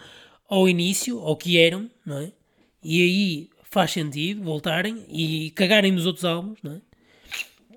ao 0.50 0.68
início, 0.68 1.20
ao 1.20 1.36
que 1.36 1.58
eram, 1.58 1.90
não 2.06 2.20
é? 2.20 2.32
E 2.84 3.02
aí 3.02 3.50
faz 3.64 3.92
sentido 3.92 4.44
voltarem 4.44 5.06
e 5.10 5.52
cagarem 5.52 5.92
nos 5.92 6.06
outros 6.06 6.26
álbuns, 6.26 6.60
não 6.62 6.74
é? 6.74 6.82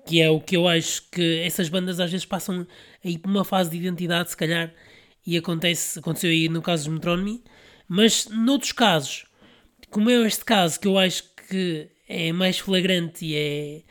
Que 0.05 0.21
é 0.21 0.29
o 0.29 0.39
que 0.39 0.55
eu 0.57 0.67
acho 0.67 1.09
que 1.09 1.39
essas 1.39 1.69
bandas 1.69 1.99
às 1.99 2.11
vezes 2.11 2.25
passam 2.25 2.65
aí 3.03 3.17
por 3.17 3.29
uma 3.29 3.45
fase 3.45 3.69
de 3.69 3.77
identidade, 3.77 4.29
se 4.29 4.37
calhar 4.37 4.73
e 5.25 5.37
acontece, 5.37 5.99
aconteceu 5.99 6.29
aí 6.29 6.49
no 6.49 6.61
caso 6.61 6.85
dos 6.85 6.93
Metronomy, 6.93 7.43
mas 7.87 8.27
noutros 8.27 8.71
casos, 8.71 9.25
como 9.89 10.09
é 10.09 10.15
este 10.25 10.43
caso 10.43 10.79
que 10.79 10.87
eu 10.87 10.97
acho 10.97 11.23
que 11.47 11.89
é 12.07 12.31
mais 12.31 12.57
flagrante 12.57 13.25
e 13.25 13.35
é 13.35 13.81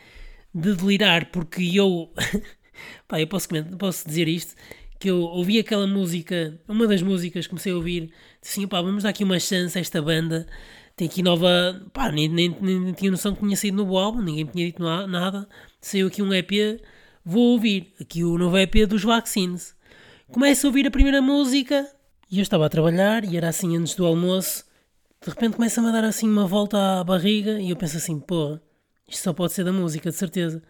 de 0.52 0.74
delirar, 0.74 1.30
porque 1.30 1.62
eu, 1.74 2.12
pá, 3.06 3.20
eu 3.20 3.26
posso, 3.26 3.48
posso 3.78 4.06
dizer 4.06 4.26
isto, 4.26 4.54
que 5.00 5.10
eu 5.10 5.18
ouvi 5.18 5.58
aquela 5.58 5.86
música, 5.86 6.60
uma 6.68 6.86
das 6.86 7.02
músicas 7.02 7.48
comecei 7.48 7.72
a 7.72 7.76
ouvir, 7.76 8.12
assim, 8.40 8.68
pá, 8.68 8.80
vamos 8.80 9.02
dar 9.02 9.08
aqui 9.10 9.24
uma 9.24 9.40
chance 9.40 9.76
a 9.76 9.80
esta 9.80 10.00
banda, 10.00 10.46
tem 10.94 11.08
aqui 11.08 11.22
nova, 11.22 11.82
pá, 11.92 12.12
nem, 12.12 12.28
nem, 12.28 12.50
nem 12.60 12.92
tinha 12.92 13.10
noção 13.10 13.34
que 13.34 13.40
tinha 13.40 13.56
saído 13.56 13.78
novo 13.78 13.98
álbum, 13.98 14.22
ninguém 14.22 14.46
tinha 14.46 14.66
dito 14.66 14.80
nada, 14.82 15.48
saiu 15.80 16.06
aqui 16.06 16.22
um 16.22 16.32
EP, 16.32 16.80
vou 17.24 17.54
ouvir, 17.54 17.92
aqui 18.00 18.22
o 18.22 18.38
novo 18.38 18.56
EP 18.56 18.86
dos 18.86 19.02
Vaccines, 19.02 19.74
Começo 20.32 20.64
a 20.64 20.68
ouvir 20.68 20.86
a 20.86 20.92
primeira 20.92 21.20
música 21.20 21.90
e 22.30 22.38
eu 22.38 22.42
estava 22.42 22.64
a 22.64 22.68
trabalhar 22.68 23.24
e 23.24 23.36
era 23.36 23.48
assim 23.48 23.76
antes 23.76 23.96
do 23.96 24.06
almoço. 24.06 24.64
De 25.20 25.28
repente 25.28 25.56
começa-me 25.56 25.88
a 25.88 25.90
dar 25.90 26.04
assim 26.04 26.28
uma 26.28 26.46
volta 26.46 27.00
à 27.00 27.04
barriga 27.04 27.58
e 27.58 27.70
eu 27.70 27.76
penso 27.76 27.96
assim, 27.96 28.20
porra, 28.20 28.62
isto 29.08 29.24
só 29.24 29.32
pode 29.32 29.52
ser 29.52 29.64
da 29.64 29.72
música, 29.72 30.08
de 30.08 30.14
certeza. 30.14 30.62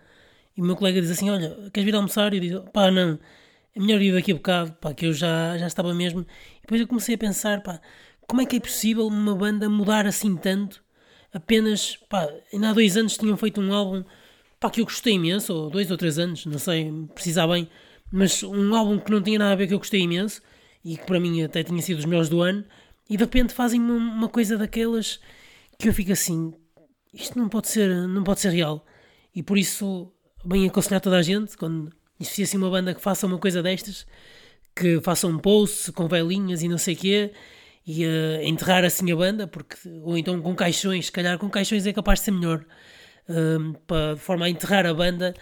E 0.56 0.62
o 0.62 0.64
meu 0.64 0.76
colega 0.76 0.98
diz 0.98 1.10
assim, 1.10 1.28
olha, 1.28 1.54
queres 1.74 1.84
vir 1.84 1.94
almoçar? 1.94 2.32
E 2.32 2.38
eu 2.38 2.40
digo, 2.40 2.70
pá, 2.70 2.90
não, 2.90 3.18
é 3.74 3.80
melhor 3.80 4.00
ir 4.00 4.12
daqui 4.12 4.32
a 4.32 4.34
bocado, 4.34 4.72
pá, 4.74 4.94
que 4.94 5.06
eu 5.06 5.12
já, 5.12 5.56
já 5.58 5.66
estava 5.66 5.94
mesmo. 5.94 6.20
E 6.58 6.60
depois 6.62 6.80
eu 6.80 6.88
comecei 6.88 7.14
a 7.14 7.18
pensar, 7.18 7.62
pá, 7.62 7.80
como 8.26 8.42
é 8.42 8.46
que 8.46 8.56
é 8.56 8.60
possível 8.60 9.06
uma 9.06 9.34
banda 9.34 9.68
mudar 9.68 10.06
assim 10.06 10.36
tanto? 10.36 10.82
Apenas, 11.32 11.96
pá, 12.08 12.28
ainda 12.52 12.70
há 12.70 12.72
dois 12.72 12.96
anos 12.96 13.16
tinham 13.16 13.36
feito 13.36 13.60
um 13.60 13.72
álbum, 13.72 14.04
pá, 14.58 14.70
que 14.70 14.80
eu 14.80 14.84
gostei 14.84 15.14
imenso, 15.14 15.54
ou 15.54 15.70
dois 15.70 15.90
ou 15.90 15.96
três 15.96 16.18
anos, 16.18 16.46
não 16.46 16.58
sei 16.58 16.90
precisar 17.14 17.46
bem 17.46 17.68
mas 18.10 18.42
um 18.42 18.74
álbum 18.74 18.98
que 18.98 19.10
não 19.10 19.22
tinha 19.22 19.38
nada 19.38 19.52
a 19.52 19.56
ver 19.56 19.68
que 19.68 19.74
eu 19.74 19.78
gostei 19.78 20.00
imenso 20.00 20.42
e 20.84 20.96
que 20.96 21.06
para 21.06 21.20
mim 21.20 21.42
até 21.42 21.62
tinha 21.62 21.80
sido 21.80 21.96
dos 21.96 22.06
melhores 22.06 22.28
do 22.28 22.40
ano, 22.40 22.64
e 23.08 23.16
de 23.16 23.22
repente 23.22 23.52
fazem 23.52 23.80
uma, 23.80 23.94
uma 23.94 24.28
coisa 24.28 24.56
daquelas 24.56 25.20
que 25.78 25.88
eu 25.88 25.94
fico 25.94 26.12
assim: 26.12 26.52
isto 27.12 27.38
não 27.38 27.48
pode 27.48 27.68
ser, 27.68 28.08
não 28.08 28.24
pode 28.24 28.40
ser 28.40 28.50
real. 28.50 28.84
E 29.34 29.42
por 29.42 29.58
isso, 29.58 30.12
bem 30.44 30.66
aconselhar 30.66 31.00
toda 31.00 31.18
a 31.18 31.22
gente, 31.22 31.56
quando 31.56 31.92
existir 32.20 32.42
assim 32.42 32.58
uma 32.58 32.70
banda 32.70 32.94
que 32.94 33.00
faça 33.00 33.26
uma 33.26 33.38
coisa 33.38 33.62
destas, 33.62 34.06
que 34.76 35.00
faça 35.00 35.26
um 35.26 35.38
post 35.38 35.90
com 35.92 36.06
velinhas 36.06 36.62
e 36.62 36.68
não 36.68 36.78
sei 36.78 36.94
o 36.94 36.96
quê, 36.96 37.32
e 37.86 38.04
uh, 38.04 38.42
enterrar 38.42 38.84
assim 38.84 39.10
a 39.10 39.16
banda, 39.16 39.46
porque, 39.46 39.76
ou 40.02 40.16
então 40.16 40.40
com 40.40 40.54
caixões, 40.54 41.06
se 41.06 41.12
calhar 41.12 41.38
com 41.38 41.48
caixões 41.48 41.86
é 41.86 41.92
capaz 41.92 42.20
de 42.20 42.26
ser 42.26 42.30
melhor, 42.32 42.64
uh, 43.28 43.78
para, 43.86 44.14
de 44.14 44.20
forma 44.20 44.46
a 44.46 44.50
enterrar 44.50 44.86
a 44.86 44.94
banda 44.94 45.34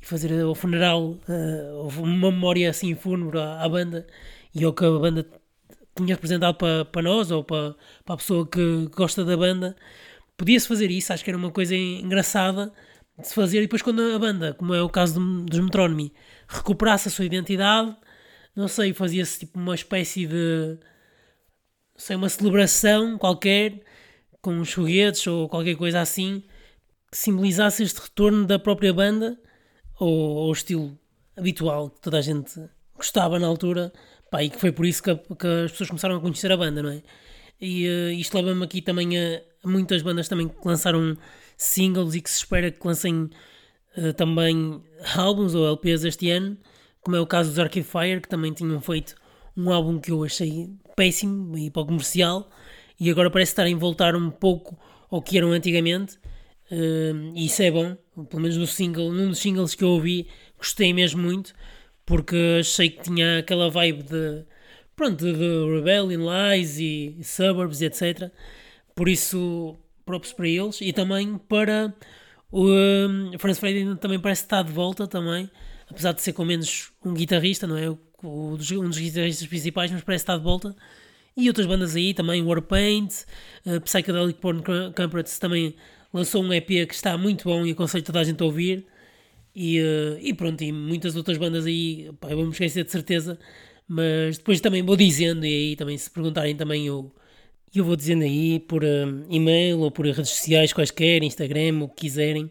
e 0.00 0.06
fazer 0.06 0.32
o 0.44 0.54
funeral, 0.54 1.18
uh, 1.28 2.00
uma 2.00 2.30
memória 2.32 2.70
assim 2.70 2.94
fúnebre 2.94 3.38
à, 3.38 3.62
à, 3.62 3.68
banda 3.68 4.06
e 4.54 4.64
ao 4.64 4.72
que 4.72 4.84
a 4.84 4.90
banda 4.90 5.26
tinha 5.94 6.14
representado 6.14 6.56
para, 6.56 6.84
para 6.86 7.02
nós 7.02 7.30
ou 7.30 7.44
para, 7.44 7.74
para 8.04 8.14
a 8.14 8.16
pessoa 8.16 8.46
que 8.48 8.88
gosta 8.96 9.24
da 9.24 9.36
banda. 9.36 9.76
Podia-se 10.36 10.66
fazer 10.66 10.90
isso, 10.90 11.12
acho 11.12 11.22
que 11.22 11.30
era 11.30 11.36
uma 11.36 11.50
coisa 11.50 11.76
engraçada 11.76 12.72
de 13.22 13.28
se 13.28 13.34
fazer. 13.34 13.58
E 13.58 13.62
depois, 13.62 13.82
quando 13.82 14.02
a 14.02 14.18
banda, 14.18 14.54
como 14.54 14.74
é 14.74 14.82
o 14.82 14.88
caso 14.88 15.20
dos 15.44 15.58
Metronomy, 15.60 16.12
recuperasse 16.48 17.08
a 17.08 17.10
sua 17.10 17.24
identidade, 17.24 17.96
não 18.54 18.68
sei, 18.68 18.92
fazia-se 18.92 19.40
tipo 19.40 19.58
uma 19.58 19.74
espécie 19.74 20.26
de. 20.26 20.78
Sei, 21.96 22.16
uma 22.16 22.28
celebração 22.28 23.16
qualquer 23.18 23.82
com 24.40 24.58
os 24.58 24.72
foguetes 24.72 25.26
ou 25.26 25.48
qualquer 25.48 25.76
coisa 25.76 26.00
assim 26.00 26.42
que 27.10 27.16
simbolizasse 27.16 27.82
este 27.82 28.00
retorno 28.00 28.46
da 28.46 28.58
própria 28.58 28.92
banda 28.92 29.38
ou 30.00 30.48
o 30.48 30.52
estilo 30.52 30.98
habitual 31.36 31.90
que 31.90 32.00
toda 32.00 32.18
a 32.18 32.20
gente 32.22 32.60
gostava 32.96 33.38
na 33.38 33.46
altura, 33.46 33.92
pá, 34.30 34.42
e 34.42 34.50
que 34.50 34.58
foi 34.58 34.72
por 34.72 34.86
isso 34.86 35.02
que, 35.02 35.14
que 35.14 35.46
as 35.64 35.70
pessoas 35.70 35.90
começaram 35.90 36.16
a 36.16 36.20
conhecer 36.20 36.50
a 36.50 36.56
banda, 36.56 36.82
não 36.82 36.90
é? 36.90 37.02
E 37.60 37.86
uh, 37.88 38.10
isto 38.12 38.36
leva-me 38.36 38.64
aqui 38.64 38.82
também 38.82 39.16
a, 39.16 39.42
a, 39.62 39.68
muitas 39.68 40.02
bandas 40.02 40.28
também 40.28 40.48
que 40.48 40.56
lançaram 40.66 41.16
singles 41.56 42.14
e 42.14 42.20
que 42.20 42.30
se 42.30 42.38
espera 42.38 42.70
que 42.70 42.86
lancem 42.86 43.30
uh, 43.96 44.12
também 44.14 44.82
álbuns 45.16 45.54
ou 45.54 45.66
LPs 45.66 46.04
este 46.04 46.30
ano, 46.30 46.56
como 47.00 47.16
é 47.16 47.20
o 47.20 47.26
caso 47.26 47.50
dos 47.50 47.58
Arcade 47.58 47.86
Fire, 47.86 48.20
que 48.20 48.28
também 48.28 48.52
tinham 48.52 48.80
feito 48.80 49.14
um 49.56 49.70
álbum 49.70 49.98
que 49.98 50.10
eu 50.10 50.24
achei 50.24 50.70
péssimo 50.96 51.56
e 51.58 51.70
pouco 51.70 51.88
comercial, 51.88 52.48
e 52.98 53.10
agora 53.10 53.30
parece 53.30 53.52
estarem 53.52 53.74
a 53.74 53.78
voltar 53.78 54.14
um 54.14 54.30
pouco 54.30 54.78
ao 55.10 55.20
que 55.20 55.36
eram 55.36 55.52
antigamente, 55.52 56.16
uh, 56.70 57.32
e 57.34 57.46
isso 57.46 57.62
é 57.62 57.70
bom, 57.70 57.96
pelo 58.28 58.42
menos 58.42 58.56
no 58.56 58.66
single, 58.66 59.12
num 59.12 59.28
dos 59.28 59.38
singles 59.38 59.74
que 59.74 59.84
eu 59.84 59.88
ouvi, 59.88 60.28
gostei 60.56 60.92
mesmo 60.92 61.22
muito, 61.22 61.54
porque 62.06 62.58
achei 62.60 62.90
que 62.90 63.02
tinha 63.02 63.38
aquela 63.38 63.70
vibe 63.70 64.02
de, 64.04 64.44
pronto, 64.94 65.24
de 65.24 65.32
Rebellion, 65.74 66.20
Lies 66.20 66.78
e 66.78 67.18
Suburbs 67.22 67.80
e 67.80 67.86
etc. 67.86 68.30
Por 68.94 69.08
isso, 69.08 69.76
props 70.12 70.32
para 70.34 70.46
eles, 70.46 70.80
e 70.82 70.92
também 70.92 71.38
para 71.48 71.94
o 72.50 72.68
um, 72.68 73.32
Franz 73.38 73.58
Ferdinand 73.58 73.96
também 73.96 74.20
parece 74.20 74.42
estar 74.42 74.62
de 74.62 74.70
volta 74.70 75.06
também, 75.06 75.50
apesar 75.88 76.12
de 76.12 76.20
ser 76.20 76.34
com 76.34 76.44
menos 76.44 76.92
um 77.02 77.14
guitarrista, 77.14 77.66
não 77.66 77.78
é? 77.78 77.88
O, 77.88 77.98
um 78.22 78.56
dos 78.56 78.98
guitarristas 78.98 79.46
principais, 79.46 79.90
mas 79.90 80.02
parece 80.02 80.22
estar 80.22 80.36
de 80.36 80.44
volta. 80.44 80.76
E 81.34 81.48
outras 81.48 81.66
bandas 81.66 81.96
aí 81.96 82.12
também, 82.12 82.44
Warpaint, 82.44 83.10
uh, 83.64 83.80
Psychedelic 83.80 84.38
Porn 84.38 84.62
Comforts 84.94 85.38
também 85.38 85.74
lançou 86.12 86.42
um 86.42 86.52
EP 86.52 86.66
que 86.66 86.94
está 86.94 87.16
muito 87.16 87.44
bom 87.44 87.64
e 87.64 87.70
aconselho 87.70 88.04
toda 88.04 88.20
a 88.20 88.24
gente 88.24 88.42
a 88.42 88.44
ouvir. 88.44 88.86
E, 89.56 89.80
uh, 89.80 90.18
e 90.20 90.34
pronto, 90.34 90.62
e 90.62 90.70
muitas 90.70 91.16
outras 91.16 91.38
bandas 91.38 91.64
aí, 91.64 92.10
pá, 92.20 92.30
eu 92.30 92.36
vou 92.36 92.44
me 92.44 92.52
esquecer 92.52 92.84
de 92.84 92.90
certeza, 92.90 93.38
mas 93.88 94.36
depois 94.36 94.60
também 94.60 94.82
vou 94.82 94.94
dizendo, 94.96 95.46
e 95.46 95.70
aí 95.70 95.76
também 95.76 95.96
se 95.96 96.10
perguntarem 96.10 96.54
também 96.54 96.86
eu, 96.86 97.10
eu 97.78 97.84
vou 97.84 97.96
dizendo 97.96 98.22
aí 98.24 98.60
por 98.60 98.84
uh, 98.84 99.26
e-mail 99.28 99.80
ou 99.80 99.90
por 99.90 100.06
redes 100.06 100.30
sociais 100.30 100.72
quaisquer, 100.72 101.22
Instagram, 101.22 101.82
o 101.82 101.88
que 101.88 102.02
quiserem. 102.02 102.50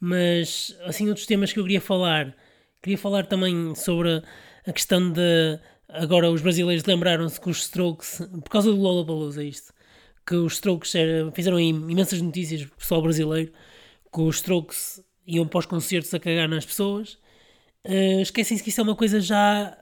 Mas 0.00 0.76
assim, 0.84 1.08
outros 1.08 1.26
temas 1.26 1.52
que 1.52 1.58
eu 1.58 1.64
queria 1.64 1.80
falar, 1.80 2.36
queria 2.82 2.98
falar 2.98 3.26
também 3.26 3.74
sobre 3.74 4.22
a 4.66 4.72
questão 4.72 5.10
de 5.12 5.58
agora 5.88 6.30
os 6.30 6.42
brasileiros 6.42 6.84
lembraram-se 6.84 7.40
que 7.40 7.48
os 7.48 7.62
Strokes, 7.62 8.22
por 8.42 8.50
causa 8.50 8.70
do 8.70 8.76
Lollapalooza 8.76 9.42
isto, 9.44 9.72
que 10.26 10.34
os 10.34 10.54
Strokes 10.54 10.94
era, 10.94 11.30
fizeram 11.32 11.58
imensas 11.60 12.20
notícias 12.20 12.64
pessoal 12.78 13.02
brasileiro, 13.02 13.52
que 14.12 14.20
os 14.20 14.36
Strokes 14.36 15.02
iam 15.26 15.46
para 15.46 15.58
os 15.58 15.66
concertos 15.66 16.12
a 16.14 16.20
cagar 16.20 16.48
nas 16.48 16.64
pessoas. 16.64 17.18
Uh, 17.84 18.20
Esquecem-se 18.20 18.62
que 18.62 18.70
isso 18.70 18.80
é 18.80 18.84
uma 18.84 18.96
coisa 18.96 19.20
já 19.20 19.78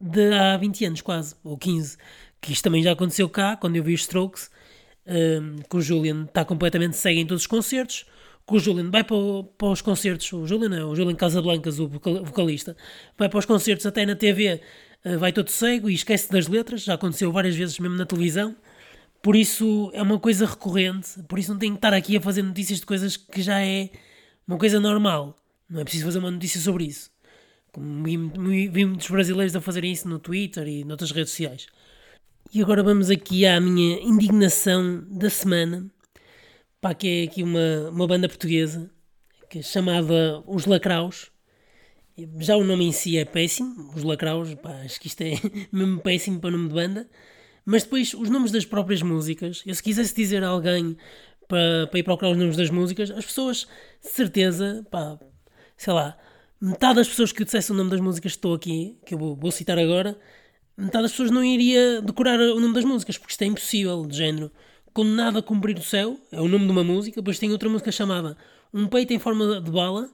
de 0.00 0.32
há 0.32 0.56
20 0.56 0.84
anos 0.86 1.00
quase, 1.02 1.34
ou 1.44 1.58
15, 1.58 1.96
que 2.40 2.52
isto 2.52 2.62
também 2.62 2.82
já 2.82 2.92
aconteceu 2.92 3.28
cá, 3.28 3.56
quando 3.56 3.76
eu 3.76 3.84
vi 3.84 3.94
os 3.94 4.02
Strokes, 4.02 4.50
uh, 5.06 5.68
que 5.68 5.76
o 5.76 5.80
Julian 5.80 6.24
está 6.24 6.44
completamente 6.44 6.96
cego 6.96 7.20
em 7.20 7.26
todos 7.26 7.42
os 7.42 7.46
concertos, 7.46 8.06
que 8.46 8.54
o 8.54 8.58
Julian 8.58 8.90
vai 8.90 9.04
para, 9.04 9.16
para 9.56 9.68
os 9.68 9.82
concertos, 9.82 10.32
o 10.32 10.46
Julian 10.46 10.76
é 10.76 10.84
o 10.84 10.94
Julian 10.94 11.14
Casablancas, 11.14 11.78
o 11.78 11.88
vocalista, 11.88 12.76
vai 13.16 13.28
para 13.28 13.38
os 13.38 13.44
concertos 13.44 13.86
até 13.86 14.06
na 14.06 14.16
TV, 14.16 14.60
uh, 15.04 15.18
vai 15.18 15.32
todo 15.32 15.50
cego 15.50 15.90
e 15.90 15.94
esquece 15.94 16.30
das 16.30 16.46
letras, 16.46 16.82
já 16.82 16.94
aconteceu 16.94 17.30
várias 17.30 17.54
vezes 17.54 17.78
mesmo 17.78 17.96
na 17.96 18.06
televisão, 18.06 18.56
por 19.22 19.36
isso 19.36 19.90
é 19.92 20.02
uma 20.02 20.18
coisa 20.18 20.46
recorrente, 20.46 21.22
por 21.28 21.38
isso 21.38 21.52
não 21.52 21.58
tenho 21.58 21.72
que 21.74 21.78
estar 21.78 21.92
aqui 21.92 22.16
a 22.16 22.20
fazer 22.20 22.42
notícias 22.42 22.80
de 22.80 22.86
coisas 22.86 23.16
que 23.18 23.42
já 23.42 23.60
é 23.60 23.90
uma 24.48 24.56
coisa 24.56 24.80
normal. 24.80 25.36
Não 25.68 25.80
é 25.80 25.84
preciso 25.84 26.06
fazer 26.06 26.18
uma 26.18 26.30
notícia 26.30 26.60
sobre 26.60 26.84
isso. 26.84 27.10
Como 27.70 28.02
vi, 28.02 28.16
vi 28.68 28.84
muitos 28.84 29.08
brasileiros 29.08 29.54
a 29.54 29.60
fazerem 29.60 29.92
isso 29.92 30.08
no 30.08 30.18
Twitter 30.18 30.66
e 30.66 30.84
noutras 30.84 31.12
redes 31.12 31.30
sociais. 31.30 31.66
E 32.52 32.60
agora 32.60 32.82
vamos 32.82 33.10
aqui 33.10 33.46
à 33.46 33.60
minha 33.60 34.00
indignação 34.00 35.04
da 35.08 35.30
semana. 35.30 35.88
Pá, 36.80 36.92
que 36.92 37.06
é 37.06 37.22
aqui 37.22 37.44
uma, 37.44 37.90
uma 37.90 38.08
banda 38.08 38.28
portuguesa 38.28 38.90
que 39.48 39.60
é 39.60 39.62
chamada 39.62 40.42
Os 40.48 40.66
Lacraus. 40.66 41.30
Já 42.40 42.56
o 42.56 42.64
nome 42.64 42.86
em 42.86 42.92
si 42.92 43.16
é 43.16 43.24
péssimo, 43.24 43.92
Os 43.94 44.02
Lacraus, 44.02 44.52
pá, 44.56 44.72
acho 44.84 45.00
que 45.00 45.06
isto 45.06 45.20
é 45.22 45.34
mesmo 45.70 46.00
péssimo 46.00 46.40
para 46.40 46.48
o 46.48 46.50
nome 46.50 46.68
de 46.68 46.74
banda. 46.74 47.08
Mas 47.64 47.84
depois, 47.84 48.14
os 48.14 48.28
nomes 48.28 48.50
das 48.50 48.64
próprias 48.64 49.00
músicas, 49.00 49.62
eu 49.64 49.72
se 49.72 49.82
quisesse 49.82 50.12
dizer 50.12 50.42
a 50.42 50.48
alguém 50.48 50.96
para, 51.46 51.86
para 51.86 52.00
ir 52.00 52.02
procurar 52.02 52.32
os 52.32 52.36
nomes 52.36 52.56
das 52.56 52.68
músicas, 52.68 53.12
as 53.12 53.26
pessoas, 53.26 53.68
de 54.02 54.08
certeza, 54.08 54.84
pá, 54.90 55.20
sei 55.76 55.92
lá, 55.92 56.18
metade 56.60 56.96
das 56.96 57.08
pessoas 57.08 57.30
que 57.30 57.44
dissessem 57.44 57.74
o 57.74 57.76
nome 57.76 57.90
das 57.90 58.00
músicas 58.00 58.32
que 58.32 58.38
estou 58.38 58.54
aqui, 58.54 58.98
que 59.06 59.14
eu 59.14 59.18
vou, 59.18 59.36
vou, 59.36 59.52
citar 59.52 59.78
agora, 59.78 60.18
metade 60.80 61.02
das 61.02 61.12
pessoas 61.12 61.30
não 61.30 61.44
iria 61.44 62.00
decorar 62.02 62.38
o 62.40 62.60
nome 62.60 62.74
das 62.74 62.84
músicas, 62.84 63.18
porque 63.18 63.32
isto 63.32 63.42
é 63.42 63.46
impossível, 63.46 64.06
de 64.06 64.16
género. 64.16 64.50
Condenado 64.92 65.38
a 65.38 65.42
cumprir 65.42 65.76
o 65.78 65.82
céu, 65.82 66.18
é 66.32 66.40
o 66.40 66.48
nome 66.48 66.66
de 66.66 66.72
uma 66.72 66.82
música, 66.82 67.20
depois 67.20 67.38
tem 67.38 67.52
outra 67.52 67.68
música 67.68 67.92
chamada 67.92 68.36
Um 68.72 68.86
Peito 68.86 69.12
em 69.12 69.18
Forma 69.18 69.60
de 69.60 69.70
Bala, 69.70 70.10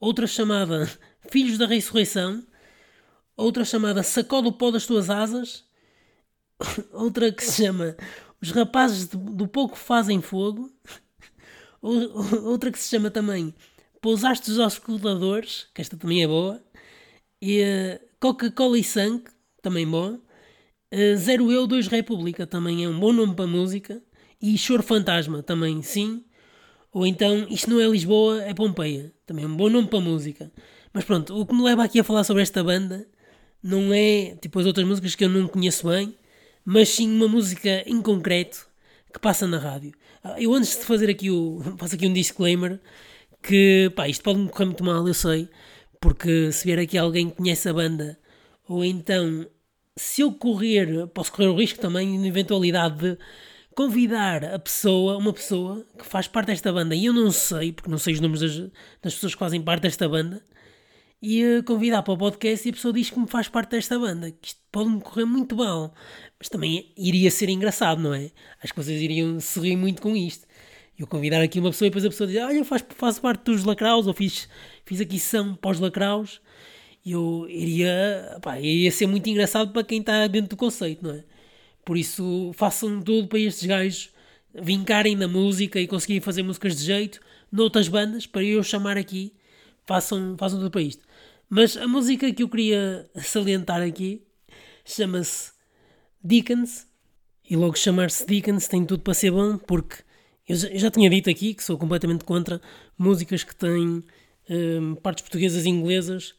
outra 0.00 0.26
chamada 0.26 0.90
Filhos 1.30 1.58
da 1.58 1.66
Ressurreição, 1.66 2.42
outra 3.36 3.64
chamada 3.64 4.02
Sacode 4.02 4.48
o 4.48 4.52
Pó 4.52 4.70
das 4.70 4.86
Tuas 4.86 5.08
Asas, 5.08 5.64
outra 6.92 7.30
que 7.30 7.44
se 7.44 7.64
chama 7.64 7.96
os 8.40 8.50
rapazes 8.50 9.06
do 9.06 9.48
pouco 9.48 9.76
fazem 9.76 10.20
fogo. 10.20 10.70
Outra 12.44 12.72
que 12.72 12.78
se 12.78 12.88
chama 12.88 13.08
também 13.10 13.54
Pousaste 14.00 14.50
os 14.50 14.58
auscultadores, 14.58 15.68
que 15.74 15.80
esta 15.80 15.96
também 15.96 16.22
é 16.22 16.26
boa. 16.26 16.62
E 17.42 17.62
uh, 17.62 18.00
Coca-Cola 18.20 18.78
e 18.78 18.84
Sangue, 18.84 19.24
também 19.62 19.86
bom. 19.86 20.18
Uh, 20.92 21.16
Zero 21.16 21.50
Eu, 21.52 21.66
Dois 21.66 21.86
República, 21.86 22.46
também 22.46 22.84
é 22.84 22.88
um 22.88 22.98
bom 22.98 23.12
nome 23.12 23.34
para 23.34 23.46
música. 23.46 24.02
E 24.40 24.56
Choro 24.56 24.82
Fantasma, 24.82 25.42
também 25.42 25.82
sim. 25.82 26.24
Ou 26.92 27.06
então 27.06 27.46
Isto 27.50 27.70
Não 27.70 27.80
é 27.80 27.86
Lisboa, 27.86 28.42
é 28.42 28.54
Pompeia. 28.54 29.12
Também 29.26 29.44
é 29.44 29.48
um 29.48 29.56
bom 29.56 29.68
nome 29.68 29.88
para 29.88 30.00
música. 30.00 30.52
Mas 30.92 31.04
pronto, 31.04 31.38
o 31.38 31.46
que 31.46 31.54
me 31.54 31.62
leva 31.62 31.84
aqui 31.84 32.00
a 32.00 32.04
falar 32.04 32.24
sobre 32.24 32.42
esta 32.42 32.62
banda 32.64 33.06
não 33.62 33.92
é 33.92 34.36
tipo 34.40 34.58
as 34.58 34.66
outras 34.66 34.86
músicas 34.86 35.14
que 35.14 35.24
eu 35.24 35.28
não 35.28 35.48
conheço 35.48 35.88
bem 35.88 36.14
mas 36.70 36.90
sim 36.90 37.10
uma 37.10 37.26
música 37.26 37.82
em 37.86 38.02
concreto 38.02 38.68
que 39.10 39.18
passa 39.18 39.46
na 39.46 39.56
rádio. 39.56 39.94
Ah, 40.22 40.36
eu 40.38 40.52
antes 40.52 40.78
de 40.78 40.84
fazer 40.84 41.08
aqui 41.08 41.30
o. 41.30 41.62
faço 41.80 41.94
aqui 41.94 42.06
um 42.06 42.12
disclaimer 42.12 42.78
que 43.42 43.90
pá, 43.96 44.06
isto 44.06 44.22
pode 44.22 44.38
me 44.38 44.50
correr 44.50 44.66
muito 44.66 44.84
mal, 44.84 45.08
eu 45.08 45.14
sei, 45.14 45.48
porque 45.98 46.52
se 46.52 46.66
vier 46.66 46.78
aqui 46.78 46.98
alguém 46.98 47.30
que 47.30 47.36
conhece 47.36 47.70
a 47.70 47.72
banda, 47.72 48.18
ou 48.68 48.84
então 48.84 49.46
se 49.96 50.20
eu 50.22 50.32
correr, 50.32 51.06
posso 51.08 51.32
correr 51.32 51.48
o 51.48 51.56
risco 51.56 51.80
também, 51.80 52.18
na 52.18 52.26
eventualidade 52.26 52.98
de 52.98 53.18
convidar 53.74 54.44
a 54.44 54.58
pessoa, 54.58 55.18
uma 55.18 55.32
pessoa 55.32 55.84
que 55.98 56.04
faz 56.06 56.26
parte 56.28 56.48
desta 56.48 56.72
banda, 56.72 56.94
e 56.94 57.06
eu 57.06 57.12
não 57.12 57.30
sei, 57.30 57.72
porque 57.72 57.90
não 57.90 57.98
sei 57.98 58.14
os 58.14 58.20
nomes 58.20 58.40
das, 58.40 58.56
das 59.02 59.14
pessoas 59.14 59.34
que 59.34 59.38
fazem 59.38 59.60
parte 59.60 59.82
desta 59.82 60.08
banda, 60.08 60.42
e 61.20 61.62
convidar 61.66 62.02
para 62.02 62.14
o 62.14 62.18
podcast 62.18 62.66
e 62.66 62.70
a 62.70 62.74
pessoa 62.74 62.94
diz 62.94 63.10
que 63.10 63.18
me 63.18 63.26
faz 63.26 63.48
parte 63.48 63.70
desta 63.70 63.98
banda, 63.98 64.30
que 64.30 64.48
isto 64.48 64.60
pode-me 64.70 65.00
correr 65.00 65.24
muito 65.24 65.56
mal, 65.56 65.92
mas 66.38 66.48
também 66.48 66.92
iria 66.96 67.30
ser 67.30 67.48
engraçado, 67.48 68.00
não 68.00 68.14
é? 68.14 68.30
Acho 68.62 68.72
que 68.72 68.82
vocês 68.82 69.00
iriam 69.02 69.40
se 69.40 69.58
rir 69.58 69.76
muito 69.76 70.00
com 70.00 70.14
isto. 70.16 70.46
Eu 70.96 71.06
convidar 71.06 71.40
aqui 71.40 71.60
uma 71.60 71.70
pessoa 71.70 71.86
e 71.86 71.90
depois 71.90 72.04
a 72.04 72.08
pessoa 72.08 72.26
diz: 72.26 72.40
Olha, 72.40 72.56
eu 72.56 72.64
faço, 72.64 72.84
faço 72.90 73.20
parte 73.20 73.44
dos 73.44 73.64
lacraus, 73.64 74.06
ou 74.08 74.12
fiz, 74.12 74.48
fiz 74.84 75.00
aqui 75.00 75.18
são 75.18 75.54
pós 75.54 75.78
lacraus. 75.78 76.40
E 77.08 77.12
eu 77.12 77.46
iria, 77.48 78.38
pá, 78.42 78.60
iria 78.60 78.92
ser 78.92 79.06
muito 79.06 79.26
engraçado 79.30 79.72
para 79.72 79.82
quem 79.82 80.00
está 80.00 80.26
dentro 80.26 80.50
do 80.50 80.56
conceito, 80.58 81.02
não 81.02 81.14
é? 81.14 81.24
Por 81.82 81.96
isso, 81.96 82.52
façam 82.52 83.00
tudo 83.00 83.26
para 83.28 83.38
estes 83.38 83.66
gajos 83.66 84.10
vincarem 84.54 85.16
na 85.16 85.26
música 85.26 85.80
e 85.80 85.86
conseguirem 85.86 86.20
fazer 86.20 86.42
músicas 86.42 86.76
de 86.76 86.84
jeito 86.84 87.18
noutras 87.50 87.88
bandas 87.88 88.26
para 88.26 88.44
eu 88.44 88.62
chamar 88.62 88.98
aqui. 88.98 89.32
Façam, 89.86 90.36
façam 90.36 90.58
tudo 90.58 90.70
para 90.70 90.82
isto. 90.82 91.02
Mas 91.48 91.78
a 91.78 91.88
música 91.88 92.30
que 92.30 92.42
eu 92.42 92.48
queria 92.50 93.08
salientar 93.22 93.80
aqui 93.80 94.20
chama-se 94.84 95.52
Dickens. 96.22 96.86
E 97.48 97.56
logo 97.56 97.78
chamar-se 97.78 98.26
Dickens 98.26 98.68
tem 98.68 98.84
tudo 98.84 99.02
para 99.02 99.14
ser 99.14 99.30
bom, 99.30 99.56
porque 99.56 99.96
eu 100.46 100.56
já 100.56 100.90
tinha 100.90 101.08
dito 101.08 101.30
aqui 101.30 101.54
que 101.54 101.64
sou 101.64 101.78
completamente 101.78 102.22
contra 102.26 102.60
músicas 102.98 103.42
que 103.44 103.56
têm 103.56 104.04
um, 104.50 104.94
partes 104.96 105.22
portuguesas 105.22 105.64
e 105.64 105.70
inglesas 105.70 106.34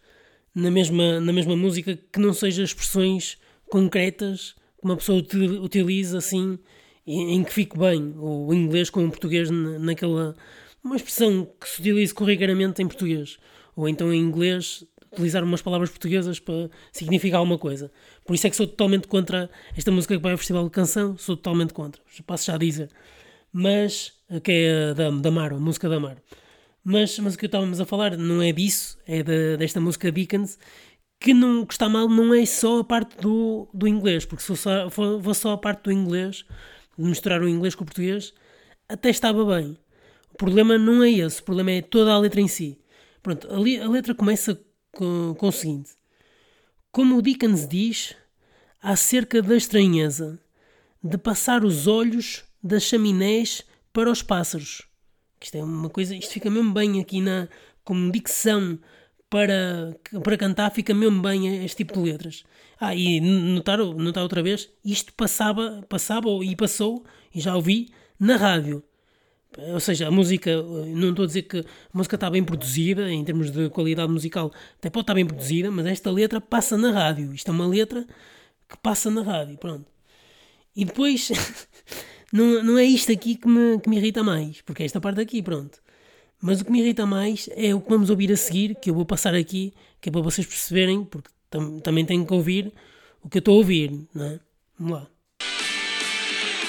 na 0.59 0.71
mesma, 0.71 1.19
na 1.19 1.33
mesma 1.33 1.55
música 1.55 1.97
que 2.11 2.19
não 2.19 2.33
sejam 2.33 2.63
expressões 2.63 3.37
concretas 3.69 4.55
que 4.79 4.85
uma 4.85 4.95
pessoa 4.95 5.23
utiliza 5.61 6.17
assim 6.17 6.57
em 7.05 7.43
que 7.43 7.51
fique 7.51 7.77
bem 7.77 8.13
o 8.17 8.53
inglês 8.53 8.89
com 8.89 9.03
o 9.03 9.09
português 9.09 9.49
naquela 9.49 10.35
uma 10.83 10.95
expressão 10.95 11.47
que 11.59 11.67
se 11.67 11.81
utilize 11.81 12.13
corriqueiramente 12.13 12.81
em 12.81 12.87
português 12.87 13.37
ou 13.75 13.87
então 13.89 14.13
em 14.13 14.19
inglês 14.19 14.85
utilizar 15.11 15.43
umas 15.43 15.61
palavras 15.61 15.89
portuguesas 15.89 16.39
para 16.39 16.69
significar 16.91 17.39
alguma 17.39 17.57
coisa. 17.57 17.91
Por 18.25 18.35
isso 18.35 18.45
é 18.45 18.49
que 18.49 18.55
sou 18.55 18.67
totalmente 18.67 19.07
contra 19.07 19.49
esta 19.75 19.91
música 19.91 20.15
que 20.15 20.21
vai 20.21 20.33
ao 20.33 20.37
Festival 20.37 20.65
de 20.65 20.69
Canção, 20.69 21.17
sou 21.17 21.35
totalmente 21.35 21.73
contra, 21.73 22.01
passo 22.27 22.45
já 22.45 22.55
a 22.55 22.57
dizer. 22.57 22.89
Mas, 23.51 24.13
que 24.43 24.51
é 24.51 24.93
da, 24.93 25.09
da 25.09 25.31
Mar, 25.31 25.53
a 25.53 25.59
música 25.59 25.89
da 25.89 25.99
Mar. 25.99 26.17
Mas, 26.91 27.19
mas 27.19 27.35
o 27.35 27.37
que 27.37 27.45
estávamos 27.45 27.79
a 27.79 27.85
falar 27.85 28.17
não 28.17 28.41
é 28.41 28.51
disso, 28.51 28.97
é 29.05 29.21
de, 29.21 29.57
desta 29.57 29.79
música 29.79 30.11
Dickens, 30.11 30.57
que 31.19 31.35
não 31.35 31.63
que 31.63 31.71
está 31.71 31.87
mal 31.87 32.09
não 32.09 32.33
é 32.33 32.43
só 32.47 32.79
a 32.79 32.83
parte 32.83 33.15
do, 33.17 33.69
do 33.71 33.87
inglês, 33.87 34.25
porque 34.25 34.41
se 34.41 34.55
for 34.89 35.35
só 35.35 35.53
a 35.53 35.57
parte 35.59 35.83
do 35.83 35.91
inglês, 35.91 36.43
de 36.97 37.05
misturar 37.05 37.43
o 37.43 37.47
inglês 37.47 37.75
com 37.75 37.83
o 37.83 37.85
português, 37.85 38.33
até 38.87 39.11
estava 39.11 39.45
bem. 39.45 39.77
O 40.33 40.35
problema 40.35 40.79
não 40.79 41.03
é 41.03 41.11
esse, 41.11 41.41
o 41.41 41.43
problema 41.43 41.69
é 41.69 41.83
toda 41.83 42.11
a 42.11 42.17
letra 42.17 42.41
em 42.41 42.47
si. 42.47 42.81
Pronto, 43.21 43.47
a, 43.47 43.53
a 43.53 43.87
letra 43.87 44.15
começa 44.15 44.59
com, 44.91 45.35
com 45.37 45.47
o 45.47 45.51
seguinte: 45.51 45.91
Como 46.91 47.19
o 47.19 47.21
Dickens 47.21 47.67
diz, 47.67 48.15
acerca 48.81 49.43
da 49.43 49.55
estranheza 49.55 50.39
de 51.03 51.19
passar 51.19 51.63
os 51.63 51.85
olhos 51.85 52.43
das 52.63 52.81
chaminés 52.81 53.63
para 53.93 54.09
os 54.09 54.23
pássaros. 54.23 54.88
Isto 55.41 55.57
é 55.57 55.63
uma 55.63 55.89
coisa, 55.89 56.15
isto 56.15 56.33
fica 56.33 56.49
mesmo 56.49 56.73
bem 56.73 56.99
aqui 56.99 57.21
na 57.21 57.47
como 57.83 58.11
dicção 58.11 58.77
para, 59.29 59.95
para 60.23 60.37
cantar, 60.37 60.71
fica 60.71 60.93
mesmo 60.93 61.21
bem 61.21 61.63
este 61.63 61.77
tipo 61.77 61.93
de 61.93 62.11
letras. 62.11 62.43
Ah, 62.79 62.95
e 62.95 63.19
notar, 63.19 63.77
notar 63.79 64.23
outra 64.23 64.41
vez, 64.41 64.69
isto 64.83 65.13
passava, 65.13 65.85
passava 65.87 66.27
e 66.43 66.55
passou, 66.55 67.03
e 67.33 67.39
já 67.39 67.55
ouvi, 67.55 67.89
na 68.19 68.35
rádio. 68.37 68.83
Ou 69.57 69.79
seja, 69.79 70.07
a 70.07 70.11
música, 70.11 70.61
não 70.61 71.09
estou 71.09 71.23
a 71.23 71.27
dizer 71.27 71.43
que 71.43 71.59
a 71.59 71.63
música 71.93 72.15
está 72.15 72.29
bem 72.29 72.43
produzida, 72.43 73.11
em 73.11 73.23
termos 73.23 73.51
de 73.51 73.69
qualidade 73.69 74.11
musical, 74.11 74.51
até 74.77 74.89
pode 74.89 75.03
estar 75.03 75.13
bem 75.13 75.25
produzida, 75.25 75.71
mas 75.71 75.85
esta 75.87 76.11
letra 76.11 76.39
passa 76.39 76.77
na 76.77 76.91
rádio. 76.91 77.33
Isto 77.33 77.49
é 77.49 77.51
uma 77.51 77.67
letra 77.67 78.05
que 78.67 78.77
passa 78.77 79.09
na 79.09 79.21
rádio, 79.23 79.57
pronto. 79.57 79.85
E 80.75 80.85
depois, 80.85 81.31
não, 82.31 82.63
não 82.63 82.77
é 82.77 82.83
isto 82.83 83.11
aqui 83.11 83.35
que 83.35 83.47
me, 83.47 83.79
que 83.79 83.89
me 83.89 83.97
irrita 83.97 84.23
mais, 84.23 84.61
porque 84.61 84.83
é 84.83 84.85
esta 84.85 85.01
parte 85.01 85.19
aqui, 85.19 85.41
pronto. 85.41 85.79
Mas 86.41 86.61
o 86.61 86.65
que 86.65 86.71
me 86.71 86.79
irrita 86.79 87.05
mais 87.05 87.49
é 87.55 87.73
o 87.73 87.81
que 87.81 87.89
vamos 87.89 88.09
ouvir 88.09 88.31
a 88.31 88.37
seguir, 88.37 88.75
que 88.75 88.89
eu 88.89 88.93
vou 88.93 89.05
passar 89.05 89.35
aqui, 89.35 89.73
que 89.99 90.09
é 90.09 90.11
para 90.11 90.21
vocês 90.21 90.47
perceberem, 90.47 91.03
porque 91.03 91.29
tam 91.49 91.79
também 91.79 92.05
tenho 92.05 92.25
que 92.25 92.33
ouvir 92.33 92.71
o 93.21 93.29
que 93.29 93.37
eu 93.37 93.39
estou 93.39 93.55
a 93.55 93.57
ouvir, 93.57 93.91
não 94.13 94.25
é? 94.25 94.39
Vamos 94.77 94.93
lá. 94.93 95.07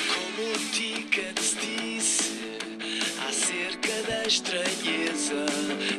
Como 0.09 0.49
o 0.49 0.59
Tickets 0.73 1.57
disse 1.61 2.33
acerca 3.29 4.03
da 4.09 4.27
estranheza 4.27 5.47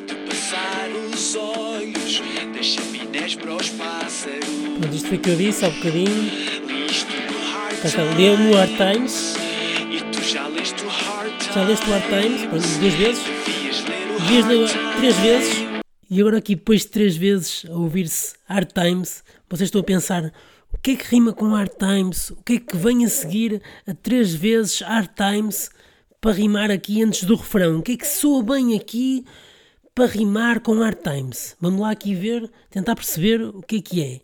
de 0.08 0.15
passar 0.27 0.89
os 0.89 1.36
olhos 1.36 2.22
das 2.53 2.65
chaminés 2.65 3.36
para 3.36 3.56
os 3.56 3.70
pássaros. 3.70 4.46
Pronto, 4.80 4.96
isto 4.96 5.08
foi 5.08 5.18
o 5.18 5.22
que 5.22 5.30
eu 5.30 5.36
disse 5.38 5.65
há 5.65 5.70
bocadinho. 5.70 6.32
Cá 7.82 7.88
está, 7.88 8.03
leu-me 8.15 8.51
o 8.51 8.56
Hard 8.56 8.75
Times. 8.75 9.31
Já 11.53 11.63
leste 11.63 11.86
o 11.86 11.91
Hard 11.91 12.03
Times, 12.05 12.77
duas 12.79 12.93
vezes. 12.93 13.24
Devias 14.22 14.46
Hard 14.46 14.98
três 14.98 15.17
vezes. 15.17 15.58
E 16.10 16.22
agora 16.22 16.38
aqui, 16.38 16.55
depois 16.55 16.81
de 16.81 16.88
três 16.88 17.17
vezes 17.17 17.65
a 17.70 17.74
ouvir-se 17.74 18.36
Hard 18.46 18.70
Times, 18.72 19.22
vocês 19.50 19.67
estão 19.67 19.81
a 19.81 19.84
pensar 19.84 20.31
o 20.74 20.77
que 20.77 20.91
é 20.91 20.96
que 20.96 21.03
rima 21.03 21.34
com 21.34 21.50
Hard 21.50 21.72
Times? 21.77 22.29
O 22.29 22.38
que 22.38 22.53
é 22.53 22.60
que 22.60 22.77
vem 22.77 23.03
a 23.03 23.10
seguir 23.10 23.62
a 23.86 23.93
três 23.93 24.34
vezes 24.34 24.79
Hard 24.79 25.10
Times 25.13 25.70
para 26.22 26.31
rimar 26.31 26.72
aqui 26.72 27.03
antes 27.03 27.25
do 27.25 27.36
refrão? 27.36 27.79
O 27.79 27.81
que 27.81 27.93
é 27.93 27.98
que 27.98 28.08
soa 28.08 28.41
bem 28.41 28.74
aqui 28.74 29.25
para 29.93 30.05
rimar 30.05 30.62
com 30.62 30.79
Hard 30.79 31.00
Times? 31.03 31.58
Vamos 31.60 31.81
lá 31.81 31.91
aqui 31.91 32.15
ver, 32.15 32.50
tentar 32.70 32.96
perceber 32.96 33.41
o 33.41 33.62
que 33.62 33.75
é 33.75 33.81
que 33.81 34.01
é. 34.01 34.22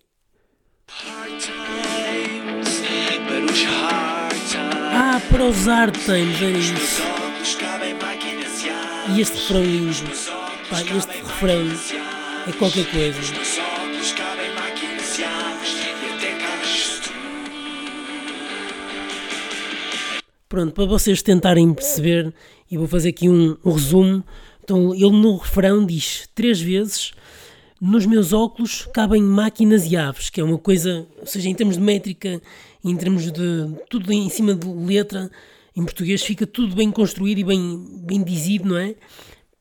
Ah, 4.93 5.21
para 5.29 5.43
os 5.43 5.65
Hard 5.65 5.93
Times, 6.05 6.41
era 6.41 6.57
isso. 6.57 7.06
E 9.09 9.21
este 9.21 9.37
refrão 9.37 9.63
lindo. 9.63 9.93
Pá, 10.69 10.81
este 10.81 11.17
refrão 11.23 11.65
é 12.47 12.51
qualquer 12.51 12.85
coisa. 12.91 13.19
Pronto, 20.49 20.73
para 20.73 20.85
vocês 20.85 21.21
tentarem 21.21 21.73
perceber, 21.73 22.33
e 22.69 22.77
vou 22.77 22.87
fazer 22.87 23.09
aqui 23.09 23.29
um, 23.29 23.55
um 23.63 23.71
resumo. 23.71 24.23
Então, 24.63 24.93
ele 24.93 25.11
no 25.11 25.37
refrão 25.37 25.85
diz 25.85 26.27
três 26.35 26.59
vezes: 26.59 27.13
Nos 27.79 28.05
meus 28.05 28.33
óculos 28.33 28.87
cabem 28.93 29.21
máquinas 29.21 29.89
e 29.89 29.95
aves, 29.95 30.29
que 30.29 30.41
é 30.41 30.43
uma 30.43 30.57
coisa, 30.57 31.07
ou 31.19 31.25
seja, 31.25 31.47
em 31.47 31.55
termos 31.55 31.77
de 31.77 31.81
métrica, 31.81 32.41
em 32.83 32.95
termos 32.97 33.31
de 33.31 33.71
tudo 33.89 34.11
em 34.11 34.29
cima 34.29 34.53
de 34.53 34.67
letra, 34.67 35.31
em 35.77 35.83
português 35.83 36.23
fica 36.23 36.47
tudo 36.47 36.75
bem 36.75 36.91
construído 36.91 37.37
e 37.37 37.43
bem, 37.43 38.01
bem 38.03 38.23
dizido, 38.23 38.67
não 38.67 38.77
é? 38.77 38.95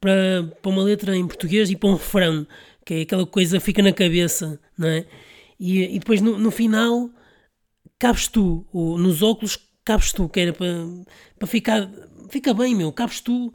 Para, 0.00 0.50
para 0.62 0.70
uma 0.70 0.82
letra 0.82 1.14
em 1.14 1.26
português 1.26 1.70
e 1.70 1.76
para 1.76 1.90
um 1.90 1.92
refrão, 1.92 2.46
que 2.86 2.94
é 2.94 3.00
aquela 3.02 3.26
coisa 3.26 3.60
fica 3.60 3.82
na 3.82 3.92
cabeça, 3.92 4.58
não 4.78 4.88
é? 4.88 5.04
E, 5.60 5.94
e 5.94 5.98
depois 5.98 6.22
no, 6.22 6.38
no 6.38 6.50
final 6.50 7.10
cabes 7.98 8.28
tu, 8.28 8.66
ou 8.72 8.96
nos 8.96 9.22
óculos 9.22 9.58
cabes 9.84 10.10
tu, 10.10 10.26
que 10.26 10.40
era 10.40 10.54
para, 10.54 10.86
para 11.38 11.46
ficar, 11.46 11.90
fica 12.30 12.54
bem, 12.54 12.74
meu, 12.74 12.90
cabes 12.92 13.20
tu, 13.20 13.48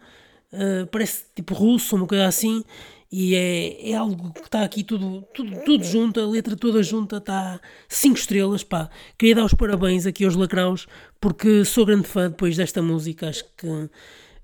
uh, 0.53 0.85
parece 0.91 1.25
tipo 1.35 1.55
russo, 1.55 1.95
uma 1.95 2.05
coisa 2.05 2.27
assim, 2.27 2.63
e 3.11 3.35
é, 3.35 3.91
é 3.91 3.93
algo 3.93 4.31
que 4.31 4.45
está 4.45 4.63
aqui 4.63 4.83
tudo, 4.83 5.27
tudo, 5.33 5.59
tudo 5.65 5.83
junto, 5.83 6.19
a 6.19 6.25
letra 6.25 6.55
toda 6.55 6.81
junta, 6.81 7.17
está 7.17 7.59
5 7.89 8.17
estrelas, 8.17 8.63
pá. 8.63 8.89
Queria 9.17 9.35
dar 9.35 9.45
os 9.45 9.53
parabéns 9.53 10.05
aqui 10.05 10.23
aos 10.23 10.35
Lacraus, 10.35 10.87
porque 11.19 11.65
sou 11.65 11.85
grande 11.85 12.07
fã 12.07 12.29
depois 12.29 12.55
desta 12.55 12.81
música, 12.81 13.27
acho 13.27 13.43
que 13.57 13.67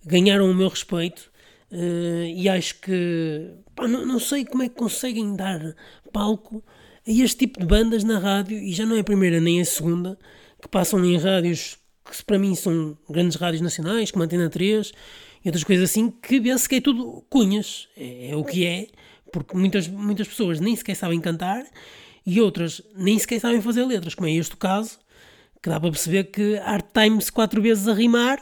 ganharam 0.06 0.52
o 0.52 0.54
meu 0.54 0.68
respeito. 0.68 1.32
Uh, 1.72 2.24
e 2.34 2.48
acho 2.48 2.80
que 2.82 3.54
pá, 3.74 3.88
não, 3.88 4.06
não 4.06 4.20
sei 4.20 4.46
como 4.46 4.64
é 4.64 4.70
que 4.70 4.76
conseguem 4.76 5.36
dar 5.36 5.76
palco 6.12 6.64
a 7.06 7.12
este 7.12 7.40
tipo 7.40 7.60
de 7.60 7.66
bandas 7.66 8.04
na 8.04 8.20
rádio, 8.20 8.58
e 8.58 8.74
já 8.74 8.86
não 8.86 8.98
é 8.98 9.00
a 9.00 9.04
primeira 9.04 9.40
nem 9.40 9.62
a 9.62 9.66
segunda, 9.66 10.20
que 10.62 10.68
passam 10.68 11.04
em 11.06 11.18
rádios 11.18 11.78
que 12.10 12.24
para 12.24 12.40
mim 12.40 12.56
são 12.56 12.98
grandes 13.10 13.38
rádios 13.38 13.62
nacionais, 13.62 14.12
como 14.12 14.24
a 14.24 14.26
Antena 14.26 14.50
3 14.50 14.92
e 15.44 15.48
outras 15.48 15.64
coisas 15.64 15.90
assim, 15.90 16.10
que 16.10 16.40
vê-se 16.40 16.68
que 16.68 16.76
é 16.76 16.82
tudo 16.82 17.24
cunhas, 17.30 17.88
é, 17.96 18.30
é, 18.30 18.36
o 18.36 18.44
que 18.44 18.66
é, 18.66 18.88
porque 19.32 19.56
muitas, 19.56 19.88
muitas 19.88 20.28
pessoas 20.28 20.60
nem 20.60 20.76
sequer 20.76 20.96
sabem 20.96 21.20
cantar 21.20 21.66
e 22.26 22.42
outras 22.42 22.82
nem 22.96 23.18
sequer 23.18 23.40
sabem 23.40 23.62
fazer 23.62 23.86
letras, 23.86 24.16
como 24.16 24.28
é 24.28 24.34
este 24.34 24.54
o 24.54 24.58
caso, 24.58 25.00
que 25.62 25.70
dá 25.70 25.80
para 25.80 25.92
perceber 25.92 26.26
que 26.26 26.56
Hard 26.56 26.86
Times 26.94 27.30
quatro 27.30 27.62
vezes 27.62 27.88
a 27.88 27.94
rimar 27.94 28.40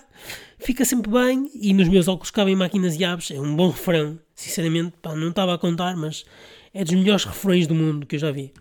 fica 0.57 0.85
sempre 0.85 1.11
bem 1.11 1.49
e 1.53 1.73
nos 1.73 1.87
meus 1.87 2.07
óculos 2.07 2.31
cabem 2.31 2.55
máquinas 2.55 2.99
e 2.99 3.03
aves, 3.03 3.31
é 3.31 3.39
um 3.39 3.55
bom 3.55 3.69
refrão, 3.69 4.19
sinceramente, 4.33 4.93
pá, 5.01 5.15
não 5.15 5.29
estava 5.29 5.53
a 5.53 5.57
contar, 5.57 5.95
mas 5.95 6.25
é 6.73 6.83
dos 6.83 6.93
melhores 6.93 7.23
refrões 7.23 7.67
do 7.67 7.73
mundo 7.75 8.05
que 8.05 8.15
eu 8.15 8.19
já 8.19 8.31
vi. 8.31 8.51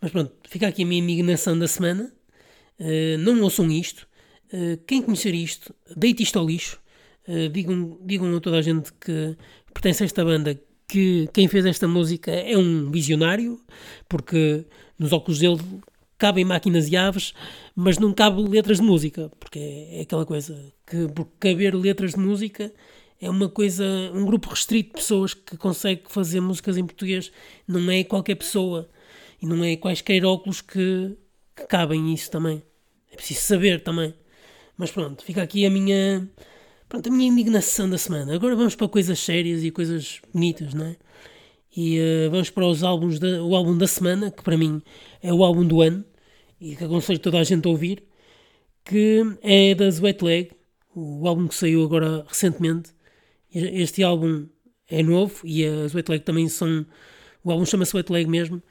Mas 0.00 0.12
pronto, 0.12 0.32
fica 0.48 0.68
aqui 0.68 0.82
a 0.82 0.86
minha 0.86 1.02
indignação 1.02 1.58
da 1.58 1.66
semana. 1.66 2.12
Uh, 2.78 3.18
não 3.18 3.42
ouçam 3.42 3.70
isto. 3.70 4.06
Uh, 4.52 4.76
quem 4.86 5.02
conhecer 5.02 5.34
isto, 5.34 5.74
deite 5.96 6.22
isto 6.22 6.38
ao 6.38 6.46
lixo. 6.46 6.80
Uh, 7.28 7.48
digam, 7.50 7.98
digam 8.00 8.34
a 8.34 8.40
toda 8.40 8.56
a 8.56 8.62
gente 8.62 8.90
que 8.94 9.36
pertence 9.74 10.02
a 10.02 10.06
esta 10.06 10.24
banda 10.24 10.58
que 10.88 11.28
quem 11.34 11.46
fez 11.46 11.66
esta 11.66 11.86
música 11.86 12.30
é 12.30 12.56
um 12.56 12.90
visionário, 12.90 13.60
porque 14.08 14.64
nos 14.98 15.12
óculos 15.12 15.38
dele 15.38 15.58
cabem 16.16 16.44
máquinas 16.44 16.88
e 16.88 16.96
aves, 16.96 17.34
mas 17.76 17.98
não 17.98 18.12
cabe 18.14 18.40
letras 18.42 18.78
de 18.78 18.82
música, 18.82 19.30
porque 19.38 19.58
é, 19.58 19.98
é 19.98 20.00
aquela 20.00 20.24
coisa 20.24 20.72
que 20.86 21.06
por 21.08 21.26
caber 21.38 21.74
letras 21.74 22.12
de 22.14 22.18
música 22.18 22.72
é 23.20 23.28
uma 23.28 23.48
coisa, 23.48 23.84
um 24.14 24.24
grupo 24.24 24.48
restrito 24.48 24.90
de 24.90 24.94
pessoas 24.94 25.34
que 25.34 25.56
consegue 25.56 26.02
fazer 26.08 26.40
músicas 26.40 26.76
em 26.76 26.86
português, 26.86 27.30
não 27.66 27.90
é 27.90 28.02
qualquer 28.04 28.36
pessoa 28.36 28.88
e 29.40 29.46
não 29.46 29.62
é 29.64 29.76
quaisquer 29.76 30.24
óculos 30.24 30.60
que, 30.60 31.16
que 31.54 31.66
cabem 31.66 32.12
isso 32.12 32.30
também. 32.30 32.62
É 33.10 33.16
preciso 33.16 33.40
saber 33.40 33.82
também. 33.82 34.14
Mas 34.76 34.90
pronto, 34.90 35.24
fica 35.24 35.42
aqui 35.42 35.66
a 35.66 35.70
minha, 35.70 36.28
pronto, 36.88 37.08
a 37.08 37.12
minha 37.12 37.28
indignação 37.28 37.88
da 37.88 37.98
semana. 37.98 38.34
Agora 38.34 38.56
vamos 38.56 38.74
para 38.74 38.88
coisas 38.88 39.18
sérias 39.18 39.62
e 39.62 39.70
coisas 39.70 40.20
bonitas, 40.32 40.74
não 40.74 40.86
é? 40.86 40.96
E 41.76 41.98
uh, 42.00 42.30
vamos 42.30 42.50
para 42.50 42.66
os 42.66 42.82
álbuns 42.82 43.18
da, 43.18 43.42
o 43.42 43.54
álbum 43.54 43.76
da 43.76 43.86
semana, 43.86 44.30
que 44.30 44.42
para 44.42 44.56
mim 44.56 44.82
é 45.22 45.32
o 45.32 45.44
álbum 45.44 45.66
do 45.66 45.82
ano 45.82 46.04
e 46.60 46.74
que 46.74 46.84
aconselho 46.84 47.18
toda 47.18 47.38
a 47.38 47.44
gente 47.44 47.66
a 47.66 47.70
ouvir, 47.70 48.02
que 48.84 49.22
é 49.42 49.74
da 49.74 49.84
Wet 50.02 50.24
Leg, 50.24 50.50
o 50.94 51.28
álbum 51.28 51.46
que 51.46 51.54
saiu 51.54 51.84
agora 51.84 52.24
recentemente. 52.26 52.90
Este 53.52 54.02
álbum 54.02 54.48
é 54.88 55.02
novo 55.02 55.40
e 55.44 55.64
as 55.64 55.94
Wet 55.94 56.10
Leg 56.10 56.24
também 56.24 56.48
são. 56.48 56.86
O 57.44 57.50
álbum 57.50 57.64
chama-se 57.64 57.94
Wet 57.94 58.10
Leg 58.10 58.28
mesmo. 58.28 58.62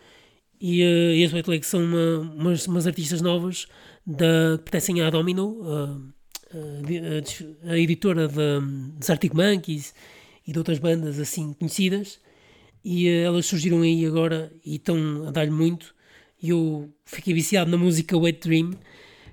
E, 0.60 0.82
uh, 0.84 1.14
e 1.14 1.24
as 1.24 1.32
Wet 1.32 1.50
Leg 1.50 1.64
são 1.64 1.84
uma, 1.84 2.20
umas, 2.34 2.68
umas 2.68 2.88
artistas 2.88 3.22
novas 3.22 3.68
da, 4.06 4.58
que 4.58 4.64
pertencem 4.64 5.02
à 5.02 5.10
Domino, 5.10 5.62
a, 5.64 5.98
a, 6.54 7.72
a 7.72 7.78
editora 7.78 8.28
de, 8.28 9.12
Arctic 9.12 9.34
Monkeys 9.34 9.94
e 10.46 10.52
de 10.52 10.58
outras 10.58 10.80
bandas 10.80 11.20
assim 11.20 11.54
conhecidas. 11.54 12.20
E 12.84 13.08
uh, 13.08 13.26
elas 13.26 13.46
surgiram 13.46 13.82
aí 13.82 14.06
agora 14.06 14.52
e 14.66 14.76
estão 14.76 15.28
a 15.28 15.32
dar-lhe 15.32 15.52
muito. 15.52 15.94
E 16.42 16.50
eu 16.50 16.90
fiquei 17.06 17.34
viciado 17.34 17.70
na 17.70 17.78
música 17.78 18.18
Wet 18.18 18.40
Dream, 18.48 18.72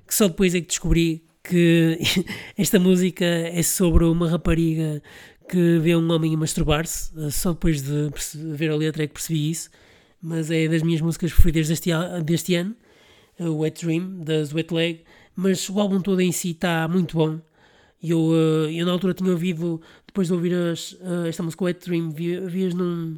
que 0.06 0.14
só 0.14 0.28
depois 0.28 0.54
é 0.54 0.60
que 0.60 0.68
descobri 0.68 1.24
que 1.42 1.98
esta 2.56 2.78
música 2.78 3.24
é 3.24 3.62
sobre 3.62 4.04
uma 4.04 4.28
rapariga 4.28 5.02
que 5.48 5.78
vê 5.78 5.94
um 5.94 6.10
homem 6.10 6.34
a 6.34 6.38
masturbar-se. 6.38 7.12
Só 7.30 7.52
depois 7.52 7.82
de 7.82 8.10
ver 8.54 8.70
a 8.70 8.76
letra 8.76 9.04
é 9.04 9.06
que 9.06 9.12
percebi 9.14 9.50
isso 9.50 9.70
mas 10.24 10.50
é 10.50 10.66
das 10.66 10.82
minhas 10.82 11.02
músicas 11.02 11.30
preferidas 11.34 11.68
deste, 11.68 11.90
deste 12.24 12.54
ano, 12.54 12.74
Wet 13.38 13.84
Dream, 13.84 14.20
das 14.20 14.54
Wet 14.54 14.72
Leg, 14.72 15.04
mas 15.36 15.68
o 15.68 15.80
álbum 15.80 16.00
todo 16.00 16.20
em 16.20 16.32
si 16.32 16.50
está 16.50 16.86
muito 16.88 17.16
bom. 17.16 17.40
Eu, 18.02 18.18
uh, 18.18 18.70
eu 18.70 18.84
na 18.84 18.92
altura 18.92 19.14
tinha 19.14 19.30
ouvido, 19.30 19.80
depois 20.06 20.28
de 20.28 20.34
ouvir 20.34 20.54
as, 20.54 20.92
uh, 20.92 21.26
esta 21.26 21.42
música 21.42 21.64
Wet 21.64 21.88
Dream, 21.88 22.10
vi, 22.10 22.38
vi-as 22.40 22.74
num, 22.74 23.16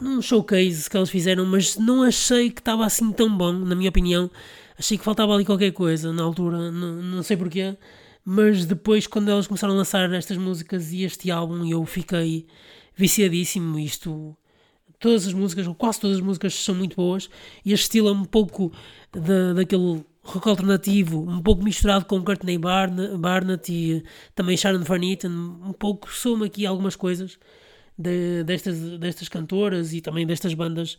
num 0.00 0.20
showcase 0.20 0.90
que 0.90 0.96
eles 0.96 1.08
fizeram, 1.08 1.46
mas 1.46 1.76
não 1.76 2.02
achei 2.02 2.50
que 2.50 2.60
estava 2.60 2.84
assim 2.84 3.12
tão 3.12 3.34
bom, 3.34 3.52
na 3.52 3.74
minha 3.74 3.90
opinião. 3.90 4.30
Achei 4.78 4.98
que 4.98 5.04
faltava 5.04 5.34
ali 5.34 5.44
qualquer 5.44 5.72
coisa 5.72 6.12
na 6.12 6.22
altura, 6.22 6.72
não, 6.72 7.22
sei 7.22 7.36
porquê. 7.36 7.76
Mas 8.24 8.64
depois, 8.64 9.06
quando 9.06 9.30
eles 9.30 9.46
começaram 9.46 9.74
a 9.74 9.76
lançar 9.76 10.12
estas 10.12 10.36
músicas 10.36 10.92
e 10.92 11.02
este 11.02 11.30
álbum, 11.30 11.64
eu 11.64 11.84
fiquei 11.86 12.46
viciadíssimo. 12.96 13.78
Isto, 13.78 14.36
todas 14.98 15.26
as 15.26 15.32
músicas, 15.32 15.66
ou 15.66 15.74
quase 15.74 16.00
todas 16.00 16.16
as 16.16 16.22
músicas, 16.22 16.54
são 16.54 16.74
muito 16.74 16.96
boas. 16.96 17.28
E 17.64 17.72
este 17.72 17.84
estilo 17.84 18.08
é 18.08 18.12
um 18.12 18.24
pouco 18.24 18.72
de, 19.12 19.54
daquele 19.54 20.04
rock 20.22 20.48
alternativo, 20.48 21.28
um 21.28 21.42
pouco 21.42 21.62
misturado 21.64 22.04
com 22.04 22.22
Courtney 22.22 22.58
Barnett 22.58 23.72
e 23.72 24.04
também 24.34 24.56
Sharon 24.56 24.82
Van 24.82 25.04
Etten. 25.04 25.30
Um 25.30 25.72
pouco 25.72 26.12
soma 26.12 26.46
aqui 26.46 26.64
algumas 26.64 26.94
coisas 26.94 27.38
de, 27.98 28.44
destas, 28.44 28.78
destas 28.98 29.28
cantoras 29.28 29.92
e 29.92 30.00
também 30.00 30.26
destas 30.26 30.54
bandas 30.54 30.96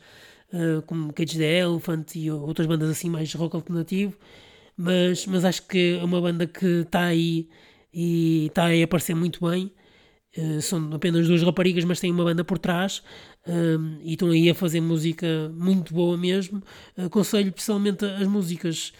uh, 0.53 0.81
como 0.83 1.13
Cage 1.13 1.38
the 1.38 1.59
Elephant 1.59 2.15
e 2.15 2.29
outras 2.29 2.67
bandas 2.67 2.89
assim 2.89 3.09
mais 3.09 3.33
rock 3.33 3.55
alternativo. 3.55 4.13
Mas, 4.75 5.25
mas 5.25 5.45
acho 5.45 5.67
que 5.67 5.99
é 5.99 6.03
uma 6.03 6.19
banda 6.19 6.47
que 6.47 6.81
está 6.81 7.05
aí 7.05 7.47
e 7.93 8.47
está 8.47 8.65
aí 8.65 8.81
a 8.81 8.86
aparecer 8.86 9.15
muito 9.15 9.47
bem. 9.47 9.71
Uh, 10.36 10.62
são 10.62 10.89
apenas 10.93 11.27
duas 11.27 11.43
raparigas, 11.43 11.83
mas 11.86 11.99
têm 11.99 12.12
uma 12.12 12.23
banda 12.23 12.43
por 12.43 12.57
trás 12.57 13.03
uh, 13.47 13.99
e 14.01 14.13
estão 14.13 14.29
aí 14.31 14.49
a 14.49 14.55
fazer 14.55 14.81
música 14.81 15.51
muito 15.55 15.93
boa 15.93 16.17
mesmo. 16.17 16.62
Aconselho 16.97 17.51
principalmente 17.51 18.03
as 18.03 18.27
músicas. 18.27 18.91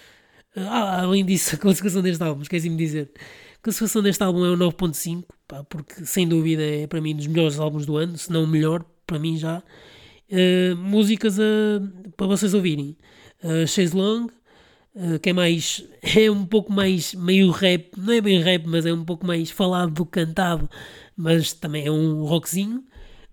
Além 0.56 1.26
disso, 1.26 1.56
a 1.56 1.58
classificação 1.58 2.02
deste 2.02 2.24
álbum, 2.24 2.42
esqueci-me 2.42 2.76
de 2.76 2.86
dizer. 2.86 3.12
A 3.56 3.64
classificação 3.64 4.02
deste 4.04 4.24
álbum 4.24 4.46
é 4.46 4.50
o 4.50 4.58
9.5, 4.58 5.24
porque 5.70 6.06
sem 6.06 6.28
dúvida 6.28 6.62
é 6.62 6.86
para 6.86 7.02
mim 7.02 7.14
um 7.14 7.18
dos 7.18 7.28
melhores 7.28 7.60
álbuns 7.60 7.86
do 7.86 7.98
ano, 7.98 8.18
se 8.18 8.32
não 8.32 8.44
o 8.44 8.48
melhor, 8.48 8.86
para 9.08 9.18
mim 9.18 9.38
já. 9.38 9.64
Uh, 10.30 10.76
músicas 10.78 11.38
para 12.16 12.28
vocês 12.28 12.54
ouvirem. 12.54 12.98
Uh, 13.44 13.68
Chase 13.68 13.96
Long, 13.96 14.28
uh, 14.96 15.20
que 15.20 15.30
é 15.32 15.34
mais. 15.34 15.84
é 16.02 16.30
um 16.30 16.46
pouco 16.46 16.72
mais 16.72 17.14
meio 17.14 17.52
rap, 17.52 17.92
não 17.98 18.14
é 18.14 18.22
bem 18.22 18.42
rap, 18.42 18.66
mas 18.68 18.86
é 18.86 18.94
um 18.94 19.04
pouco 19.04 19.26
mais 19.26 19.52
falado 19.52 19.92
do 19.92 20.06
cantado, 20.06 20.70
mas 21.16 21.52
também 21.54 21.86
é 21.86 21.92
um 21.92 22.24
rockzinho. 22.24 22.84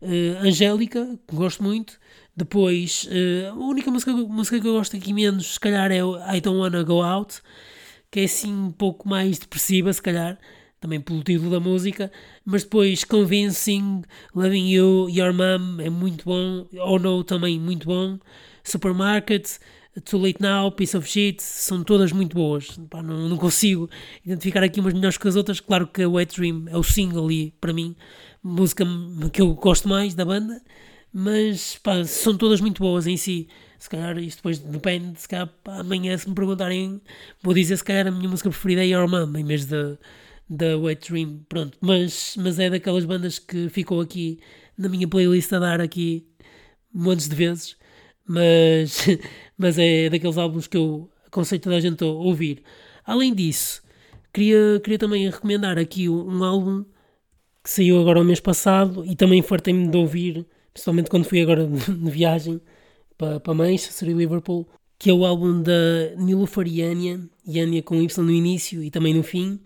Uh, 0.02 0.46
Angélica, 0.46 1.18
que 1.28 1.37
gosto 1.37 1.62
muito. 1.62 1.99
Depois, 2.40 3.07
uh, 3.07 3.50
a 3.50 3.55
única 3.55 3.90
música, 3.90 4.12
música 4.12 4.59
que 4.59 4.66
eu 4.66 4.72
gosto 4.72 4.96
aqui 4.96 5.12
menos, 5.12 5.53
se 5.55 5.61
calhar, 5.61 5.92
é 5.92 5.98
I 5.98 6.40
Don't 6.40 6.59
Wanna 6.59 6.83
Go 6.83 7.03
Out, 7.03 7.42
que 8.11 8.20
é 8.20 8.24
assim 8.24 8.50
um 8.50 8.72
pouco 8.72 9.07
mais 9.07 9.38
depressiva, 9.38 9.92
se 9.92 10.00
calhar, 10.00 10.38
também 10.81 11.03
pelo 11.03 11.22
título 11.22 11.50
da 11.50 11.61
música. 11.61 12.11
Mas 12.42 12.62
depois, 12.64 13.05
Convincing, 13.05 14.00
Loving 14.35 14.70
You, 14.70 15.11
Your 15.11 15.35
Mom 15.35 15.83
é 15.83 15.90
muito 15.90 16.24
bom, 16.24 16.66
Oh 16.79 16.98
No 16.98 17.22
também 17.24 17.61
muito 17.61 17.87
bom. 17.87 18.18
Supermarket, 18.64 19.59
Too 20.07 20.18
Late 20.18 20.40
Now, 20.40 20.72
Piece 20.72 20.96
of 20.96 21.07
Shit, 21.07 21.42
são 21.42 21.85
todas 21.85 22.11
muito 22.11 22.35
boas. 22.35 22.68
Pá, 22.88 23.03
não, 23.03 23.29
não, 23.29 23.37
consigo 23.37 23.90
identificar 24.24 24.62
aqui 24.62 24.81
umas 24.81 24.94
melhores 24.94 25.18
que 25.18 25.29
as 25.29 25.37
outras. 25.37 25.61
Claro 25.61 25.87
que 25.87 26.05
a 26.05 26.09
Wet 26.09 26.35
Dream 26.35 26.64
é 26.68 26.76
o 26.79 26.83
single 26.83 27.31
e, 27.31 27.53
para 27.61 27.74
mim, 27.74 27.94
música 28.42 28.87
que 29.31 29.42
eu 29.42 29.53
gosto 29.53 29.87
mais 29.87 30.14
da 30.14 30.24
banda. 30.24 30.62
Mas 31.12 31.77
pá, 31.83 32.05
são 32.05 32.37
todas 32.37 32.61
muito 32.61 32.83
boas 32.83 33.07
em 33.07 33.16
si. 33.16 33.49
Se 33.79 33.88
calhar 33.88 34.18
isto 34.18 34.38
depois 34.38 34.59
depende. 34.59 35.20
Se 35.20 35.29
calhar 35.29 35.49
pá, 35.64 35.81
amanhã, 35.81 36.16
se 36.16 36.29
me 36.29 36.35
perguntarem, 36.35 37.01
vou 37.42 37.55
dizer 37.55 37.77
se 37.77 37.85
calhar 37.85 38.07
a 38.07 38.11
minha 38.11 38.29
música 38.29 38.51
preferida 38.51 38.83
é 38.85 38.88
Your 38.88 39.09
Mom 39.09 39.37
em 39.37 39.44
vez 39.44 39.66
da, 39.66 39.99
da 40.49 40.79
Wet 40.79 41.11
Dream. 41.11 41.44
Pronto, 41.49 41.77
mas, 41.81 42.35
mas 42.38 42.59
é 42.59 42.70
daquelas 42.70 43.05
bandas 43.05 43.38
que 43.38 43.68
ficou 43.68 44.01
aqui 44.01 44.40
na 44.77 44.88
minha 44.88 45.09
playlist 45.09 45.53
a 45.53 45.59
dar 45.59 45.81
aqui 45.81 46.27
montes 46.92 47.29
de 47.29 47.35
vezes 47.37 47.77
mas, 48.31 49.07
mas 49.59 49.77
é 49.77 50.09
daqueles 50.09 50.38
álbuns 50.38 50.68
que 50.68 50.77
eu 50.77 51.11
aconselho 51.27 51.61
toda 51.61 51.77
a 51.77 51.81
gente 51.81 52.05
a 52.05 52.07
ouvir. 52.07 52.62
Além 53.05 53.35
disso, 53.35 53.83
queria, 54.33 54.81
queria 54.83 54.99
também 54.99 55.29
recomendar 55.29 55.77
aqui 55.79 56.09
um 56.09 56.44
álbum 56.44 56.85
que 57.64 57.70
saiu 57.70 58.01
agora 58.01 58.20
o 58.20 58.25
mês 58.25 58.38
passado 58.38 59.05
e 59.05 59.16
também 59.16 59.42
fartei-me 59.42 59.88
de 59.88 59.96
ouvir, 59.96 60.46
principalmente 60.81 61.11
quando 61.11 61.25
fui 61.25 61.43
agora 61.43 61.66
de 61.69 62.11
viagem 62.11 62.61
para, 63.19 63.38
para 63.38 63.55
Manchester 63.55 64.09
e 64.09 64.14
Liverpool, 64.14 64.66
que 64.99 65.11
é 65.11 65.12
o 65.12 65.27
álbum 65.27 65.62
da 65.62 66.14
Nilufar 66.16 66.66
Yania, 66.66 67.21
Yania 67.47 67.83
com 67.83 67.97
Y 67.97 68.25
no 68.25 68.33
início 68.33 68.83
e 68.83 68.90
também 68.90 69.12
no 69.12 69.23
fim, 69.23 69.61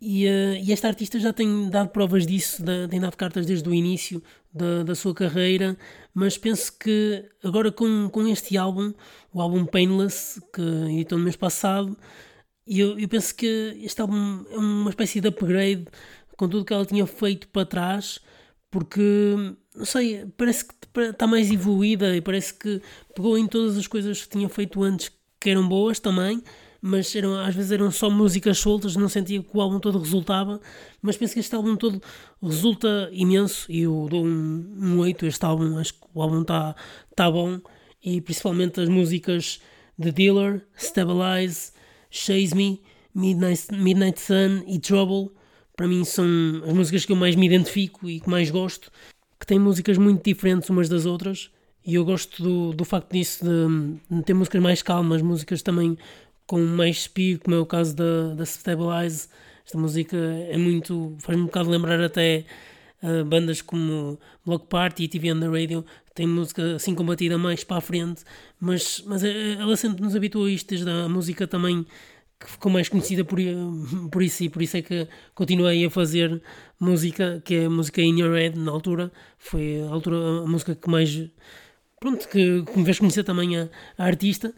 e, 0.00 0.26
uh, 0.26 0.54
e, 0.54 0.72
esta 0.72 0.88
artista 0.88 1.20
já 1.20 1.30
tem 1.30 1.68
dado 1.68 1.90
provas 1.90 2.26
disso, 2.26 2.64
tem 2.88 2.98
dado 2.98 3.16
cartas 3.18 3.44
desde 3.44 3.68
o 3.68 3.74
início 3.74 4.22
da, 4.50 4.82
da 4.82 4.94
sua 4.94 5.14
carreira, 5.14 5.76
mas 6.14 6.38
penso 6.38 6.72
que 6.78 7.22
agora 7.44 7.70
com, 7.70 8.08
com 8.08 8.26
este 8.26 8.56
álbum, 8.56 8.94
o 9.30 9.42
álbum 9.42 9.66
Painless, 9.66 10.40
que 10.54 10.62
editou 10.62 11.18
no 11.18 11.24
mês 11.24 11.36
passado, 11.36 11.94
eu, 12.66 12.98
eu 12.98 13.08
penso 13.08 13.34
que 13.34 13.76
este 13.82 14.00
álbum 14.00 14.42
é 14.50 14.56
uma 14.56 14.88
espécie 14.88 15.20
de 15.20 15.28
upgrade 15.28 15.84
com 16.34 16.48
tudo 16.48 16.64
que 16.64 16.72
ela 16.72 16.86
tinha 16.86 17.06
feito 17.06 17.46
para 17.48 17.66
trás, 17.66 18.20
porque, 18.70 19.34
não 19.74 19.84
sei, 19.84 20.26
parece 20.36 20.64
que 20.64 20.74
está 21.00 21.26
mais 21.26 21.50
evoluída 21.50 22.16
e 22.16 22.20
parece 22.20 22.54
que 22.54 22.80
pegou 23.14 23.36
em 23.36 23.46
todas 23.46 23.76
as 23.76 23.86
coisas 23.86 24.22
que 24.22 24.28
tinha 24.28 24.48
feito 24.48 24.82
antes 24.82 25.10
que 25.38 25.50
eram 25.50 25.66
boas 25.68 25.98
também 25.98 26.42
mas 26.80 27.14
eram, 27.14 27.38
às 27.38 27.54
vezes 27.54 27.72
eram 27.72 27.90
só 27.90 28.08
músicas 28.08 28.58
soltas, 28.58 28.96
não 28.96 29.08
sentia 29.08 29.42
que 29.42 29.50
o 29.52 29.60
álbum 29.60 29.78
todo 29.78 29.98
resultava, 29.98 30.60
mas 31.02 31.16
penso 31.16 31.34
que 31.34 31.40
este 31.40 31.54
álbum 31.54 31.76
todo 31.76 32.00
resulta 32.42 33.08
imenso 33.12 33.70
e 33.70 33.80
eu 33.80 34.06
dou 34.10 34.24
um, 34.24 34.74
um 34.78 34.98
8 35.00 35.26
a 35.26 35.28
este 35.28 35.44
álbum, 35.44 35.76
acho 35.78 35.94
que 35.94 36.00
o 36.14 36.22
álbum 36.22 36.42
está 36.42 36.74
tá 37.14 37.30
bom 37.30 37.60
e 38.02 38.20
principalmente 38.20 38.80
as 38.80 38.88
músicas 38.88 39.60
The 40.00 40.10
Dealer, 40.10 40.66
Stabilize, 40.78 41.72
Chase 42.10 42.54
Me, 42.54 42.80
Midnight, 43.14 43.72
Midnight 43.72 44.20
Sun 44.20 44.62
e 44.66 44.78
Trouble, 44.78 45.30
para 45.80 45.88
mim 45.88 46.04
são 46.04 46.26
as 46.66 46.74
músicas 46.74 47.06
que 47.06 47.12
eu 47.12 47.16
mais 47.16 47.34
me 47.34 47.46
identifico 47.46 48.06
e 48.06 48.20
que 48.20 48.28
mais 48.28 48.50
gosto, 48.50 48.92
que 49.38 49.46
têm 49.46 49.58
músicas 49.58 49.96
muito 49.96 50.22
diferentes 50.22 50.68
umas 50.68 50.90
das 50.90 51.06
outras. 51.06 51.50
E 51.86 51.94
eu 51.94 52.04
gosto 52.04 52.42
do, 52.42 52.74
do 52.74 52.84
facto 52.84 53.10
disso, 53.10 53.42
de, 53.42 54.22
ter 54.22 54.34
músicas 54.34 54.60
mais 54.60 54.82
calmas, 54.82 55.22
músicas 55.22 55.62
também 55.62 55.96
com 56.46 56.60
mais 56.60 57.04
speed, 57.04 57.40
como 57.42 57.56
é 57.56 57.58
o 57.58 57.64
caso 57.64 57.96
da, 57.96 58.34
da 58.34 58.44
Stabilize. 58.44 59.28
Esta 59.64 59.78
música 59.78 60.18
é 60.18 60.58
muito. 60.58 61.16
faz-me 61.18 61.44
um 61.44 61.46
bocado 61.46 61.70
lembrar 61.70 61.98
até 62.02 62.44
uh, 63.02 63.24
bandas 63.24 63.62
como 63.62 64.20
Block 64.44 64.66
Party 64.66 65.04
e 65.04 65.08
TV 65.08 65.32
on 65.32 65.40
the 65.40 65.46
Radio, 65.46 65.82
tem 66.14 66.26
música 66.26 66.74
assim 66.74 66.94
combatida 66.94 67.38
mais 67.38 67.64
para 67.64 67.78
a 67.78 67.80
frente, 67.80 68.22
mas, 68.60 69.02
mas 69.06 69.24
é, 69.24 69.52
ela 69.54 69.78
sempre 69.78 70.02
nos 70.02 70.14
habituou 70.14 70.44
a 70.44 70.50
isto, 70.50 70.68
desde 70.68 70.90
a 70.90 71.08
música 71.08 71.46
também 71.46 71.86
que 72.40 72.50
ficou 72.50 72.72
mais 72.72 72.88
conhecida 72.88 73.24
por, 73.24 73.38
por 74.10 74.22
isso 74.22 74.42
e 74.42 74.48
por 74.48 74.62
isso 74.62 74.76
é 74.76 74.82
que 74.82 75.06
continuei 75.34 75.84
a 75.84 75.90
fazer 75.90 76.42
música, 76.80 77.42
que 77.44 77.54
é 77.54 77.64
a 77.66 77.70
música 77.70 78.00
In 78.00 78.18
Your 78.18 78.34
Head 78.34 78.58
na 78.58 78.72
altura, 78.72 79.12
foi 79.38 79.82
a 79.82 79.90
altura 79.92 80.16
a 80.16 80.46
música 80.46 80.74
que 80.74 80.88
mais 80.88 81.28
pronto, 82.00 82.26
que, 82.28 82.62
que 82.62 82.78
me 82.78 82.84
fez 82.84 82.98
conhecer 82.98 83.22
também 83.24 83.58
a, 83.58 83.68
a 83.98 84.04
artista 84.04 84.54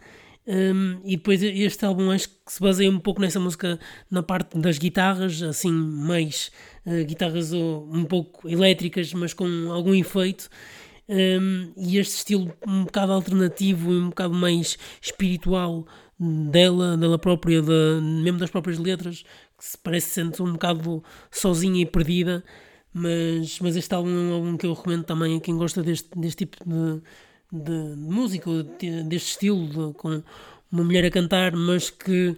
um, 0.47 1.01
e 1.05 1.17
depois 1.17 1.41
este 1.43 1.85
álbum 1.85 2.11
acho 2.11 2.29
que 2.29 2.53
se 2.53 2.61
baseia 2.61 2.91
um 2.91 2.99
pouco 2.99 3.21
nessa 3.21 3.39
música 3.39 3.79
na 4.11 4.23
parte 4.23 4.59
das 4.59 4.77
guitarras, 4.77 5.41
assim, 5.43 5.71
mais 5.71 6.51
uh, 6.85 7.05
guitarras 7.05 7.53
um 7.53 8.05
pouco 8.05 8.49
elétricas, 8.49 9.13
mas 9.15 9.33
com 9.33 9.71
algum 9.71 9.95
efeito. 9.95 10.49
Um, 11.09 11.73
e 11.77 11.99
este 11.99 12.17
estilo 12.17 12.53
um 12.67 12.85
bocado 12.85 13.13
alternativo 13.13 13.93
e 13.93 13.97
um 13.97 14.09
bocado 14.09 14.35
mais 14.35 14.79
espiritual 15.01 15.87
dela, 16.51 16.97
dela 16.97 17.19
própria, 17.19 17.61
de, 17.61 18.01
mesmo 18.23 18.39
das 18.39 18.51
próprias 18.51 18.79
letras, 18.79 19.25
que 19.59 19.65
se 19.65 19.79
parece 19.79 20.11
sente 20.11 20.43
um 20.43 20.53
bocado 20.53 21.03
sozinha 21.31 21.83
e 21.83 21.87
perdida. 21.87 22.45
Mas, 22.95 23.59
mas 23.61 23.75
este 23.77 23.95
álbum 23.95 24.11
é 24.11 24.13
um 24.13 24.33
álbum 24.35 24.57
que 24.57 24.67
eu 24.67 24.75
recomendo 24.75 25.05
também 25.05 25.37
a 25.37 25.41
quem 25.41 25.57
gosta 25.57 25.83
deste, 25.83 26.11
deste 26.17 26.45
tipo 26.45 26.59
de 26.65 27.03
de, 27.53 27.95
música, 27.97 28.51
deste 29.07 29.33
estilo, 29.33 29.69
de, 29.69 29.95
com 29.95 30.23
uma 30.71 30.85
mulher 30.85 31.05
a 31.05 31.11
cantar, 31.11 31.55
mas 31.55 31.91
que 31.91 32.35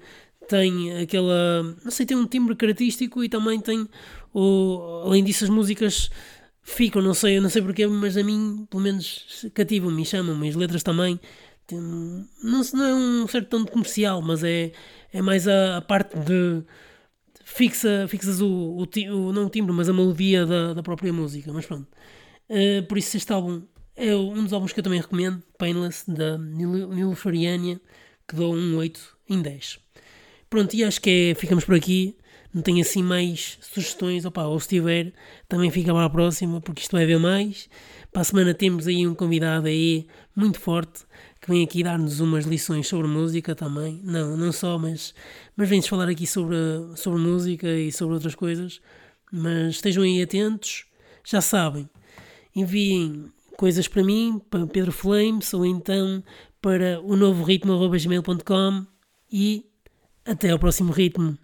tem 0.48 0.98
aquela. 0.98 1.62
Não 1.84 1.90
sei, 1.90 2.04
tem 2.04 2.16
um 2.16 2.26
timbre 2.26 2.56
característico 2.56 3.22
e 3.22 3.28
também 3.28 3.60
tem. 3.60 3.88
O, 4.34 5.02
além 5.04 5.22
disso, 5.22 5.44
as 5.44 5.50
músicas 5.50 6.10
ficam, 6.62 7.00
não 7.00 7.14
sei, 7.14 7.38
não 7.40 7.48
sei 7.48 7.62
porquê, 7.62 7.86
mas 7.86 8.16
a 8.16 8.24
mim, 8.24 8.66
pelo 8.68 8.82
menos, 8.82 9.46
cativam-me, 9.54 10.04
chamam-me. 10.04 10.48
As 10.48 10.56
letras 10.56 10.82
também. 10.82 11.20
Tem, 11.66 11.80
não, 11.80 12.26
não 12.42 12.84
é 12.84 12.94
um 12.94 13.28
certo 13.28 13.48
tanto 13.48 13.72
comercial, 13.72 14.20
mas 14.20 14.44
é, 14.44 14.72
é 15.12 15.22
mais 15.22 15.48
a, 15.48 15.78
a 15.78 15.82
parte 15.82 16.18
de. 16.18 16.62
Fixa, 17.44 18.06
fixas 18.08 18.40
o, 18.40 18.48
o, 18.48 18.82
o, 18.82 19.32
não 19.32 19.46
o 19.46 19.50
timbre, 19.50 19.72
mas 19.72 19.88
a 19.88 19.92
melodia 19.92 20.46
da, 20.46 20.74
da 20.74 20.82
própria 20.82 21.12
música. 21.12 21.52
Mas 21.52 21.66
pronto. 21.66 21.86
Uh, 22.48 22.82
por 22.86 22.98
isso, 22.98 23.16
este 23.16 23.32
álbum 23.32 23.62
é 23.96 24.14
um 24.14 24.42
dos 24.42 24.52
álbuns 24.52 24.72
que 24.72 24.80
eu 24.80 24.84
também 24.84 25.00
recomendo, 25.00 25.42
Painless, 25.58 26.10
da 26.10 26.36
Nilufariania, 26.36 27.80
que 28.28 28.34
dou 28.34 28.54
um 28.54 28.76
8 28.76 29.00
em 29.28 29.40
10. 29.40 29.78
Pronto, 30.50 30.74
e 30.74 30.84
acho 30.84 31.00
que 31.00 31.30
é, 31.30 31.34
ficamos 31.34 31.64
por 31.64 31.74
aqui. 31.74 32.16
não 32.52 32.62
tenho 32.62 32.80
assim 32.80 33.02
mais 33.02 33.58
sugestões, 33.60 34.24
opa, 34.24 34.44
ou 34.44 34.58
se 34.60 34.68
tiver, 34.68 35.12
também 35.48 35.70
fica 35.70 35.92
para 35.92 36.04
a 36.04 36.10
próxima, 36.10 36.60
porque 36.60 36.82
isto 36.82 36.92
vai 36.92 37.04
haver 37.04 37.18
mais. 37.18 37.68
Para 38.12 38.22
a 38.22 38.24
semana 38.24 38.54
temos 38.54 38.86
aí 38.86 39.06
um 39.06 39.14
convidado 39.14 39.66
aí 39.66 40.06
muito 40.36 40.60
forte, 40.60 41.04
que 41.44 41.50
vem 41.50 41.62
aqui 41.62 41.82
dar-nos 41.82 42.20
umas 42.20 42.46
lições 42.46 42.88
sobre 42.88 43.06
música 43.06 43.54
também. 43.54 44.00
Não, 44.02 44.34
não 44.34 44.50
só, 44.50 44.78
mas, 44.78 45.14
mas 45.54 45.68
vem-nos 45.68 45.86
falar 45.86 46.08
aqui 46.08 46.26
sobre, 46.26 46.56
sobre 46.96 47.20
música 47.20 47.68
e 47.68 47.92
sobre 47.92 48.14
outras 48.14 48.34
coisas. 48.34 48.80
Mas 49.30 49.74
estejam 49.74 50.02
aí 50.04 50.22
atentos, 50.22 50.86
já 51.22 51.42
sabem. 51.42 51.88
Enviem 52.56 53.30
coisas 53.58 53.86
para 53.86 54.02
mim, 54.02 54.40
para 54.48 54.66
Pedro 54.66 54.90
Flames, 54.90 55.52
ou 55.52 55.66
então 55.66 56.24
para 56.62 56.98
o 57.02 57.14
novo 57.14 57.44
ritmo.gmail.com 57.44 58.86
e 59.30 59.66
até 60.24 60.48
ao 60.48 60.58
próximo 60.58 60.92
ritmo. 60.92 61.36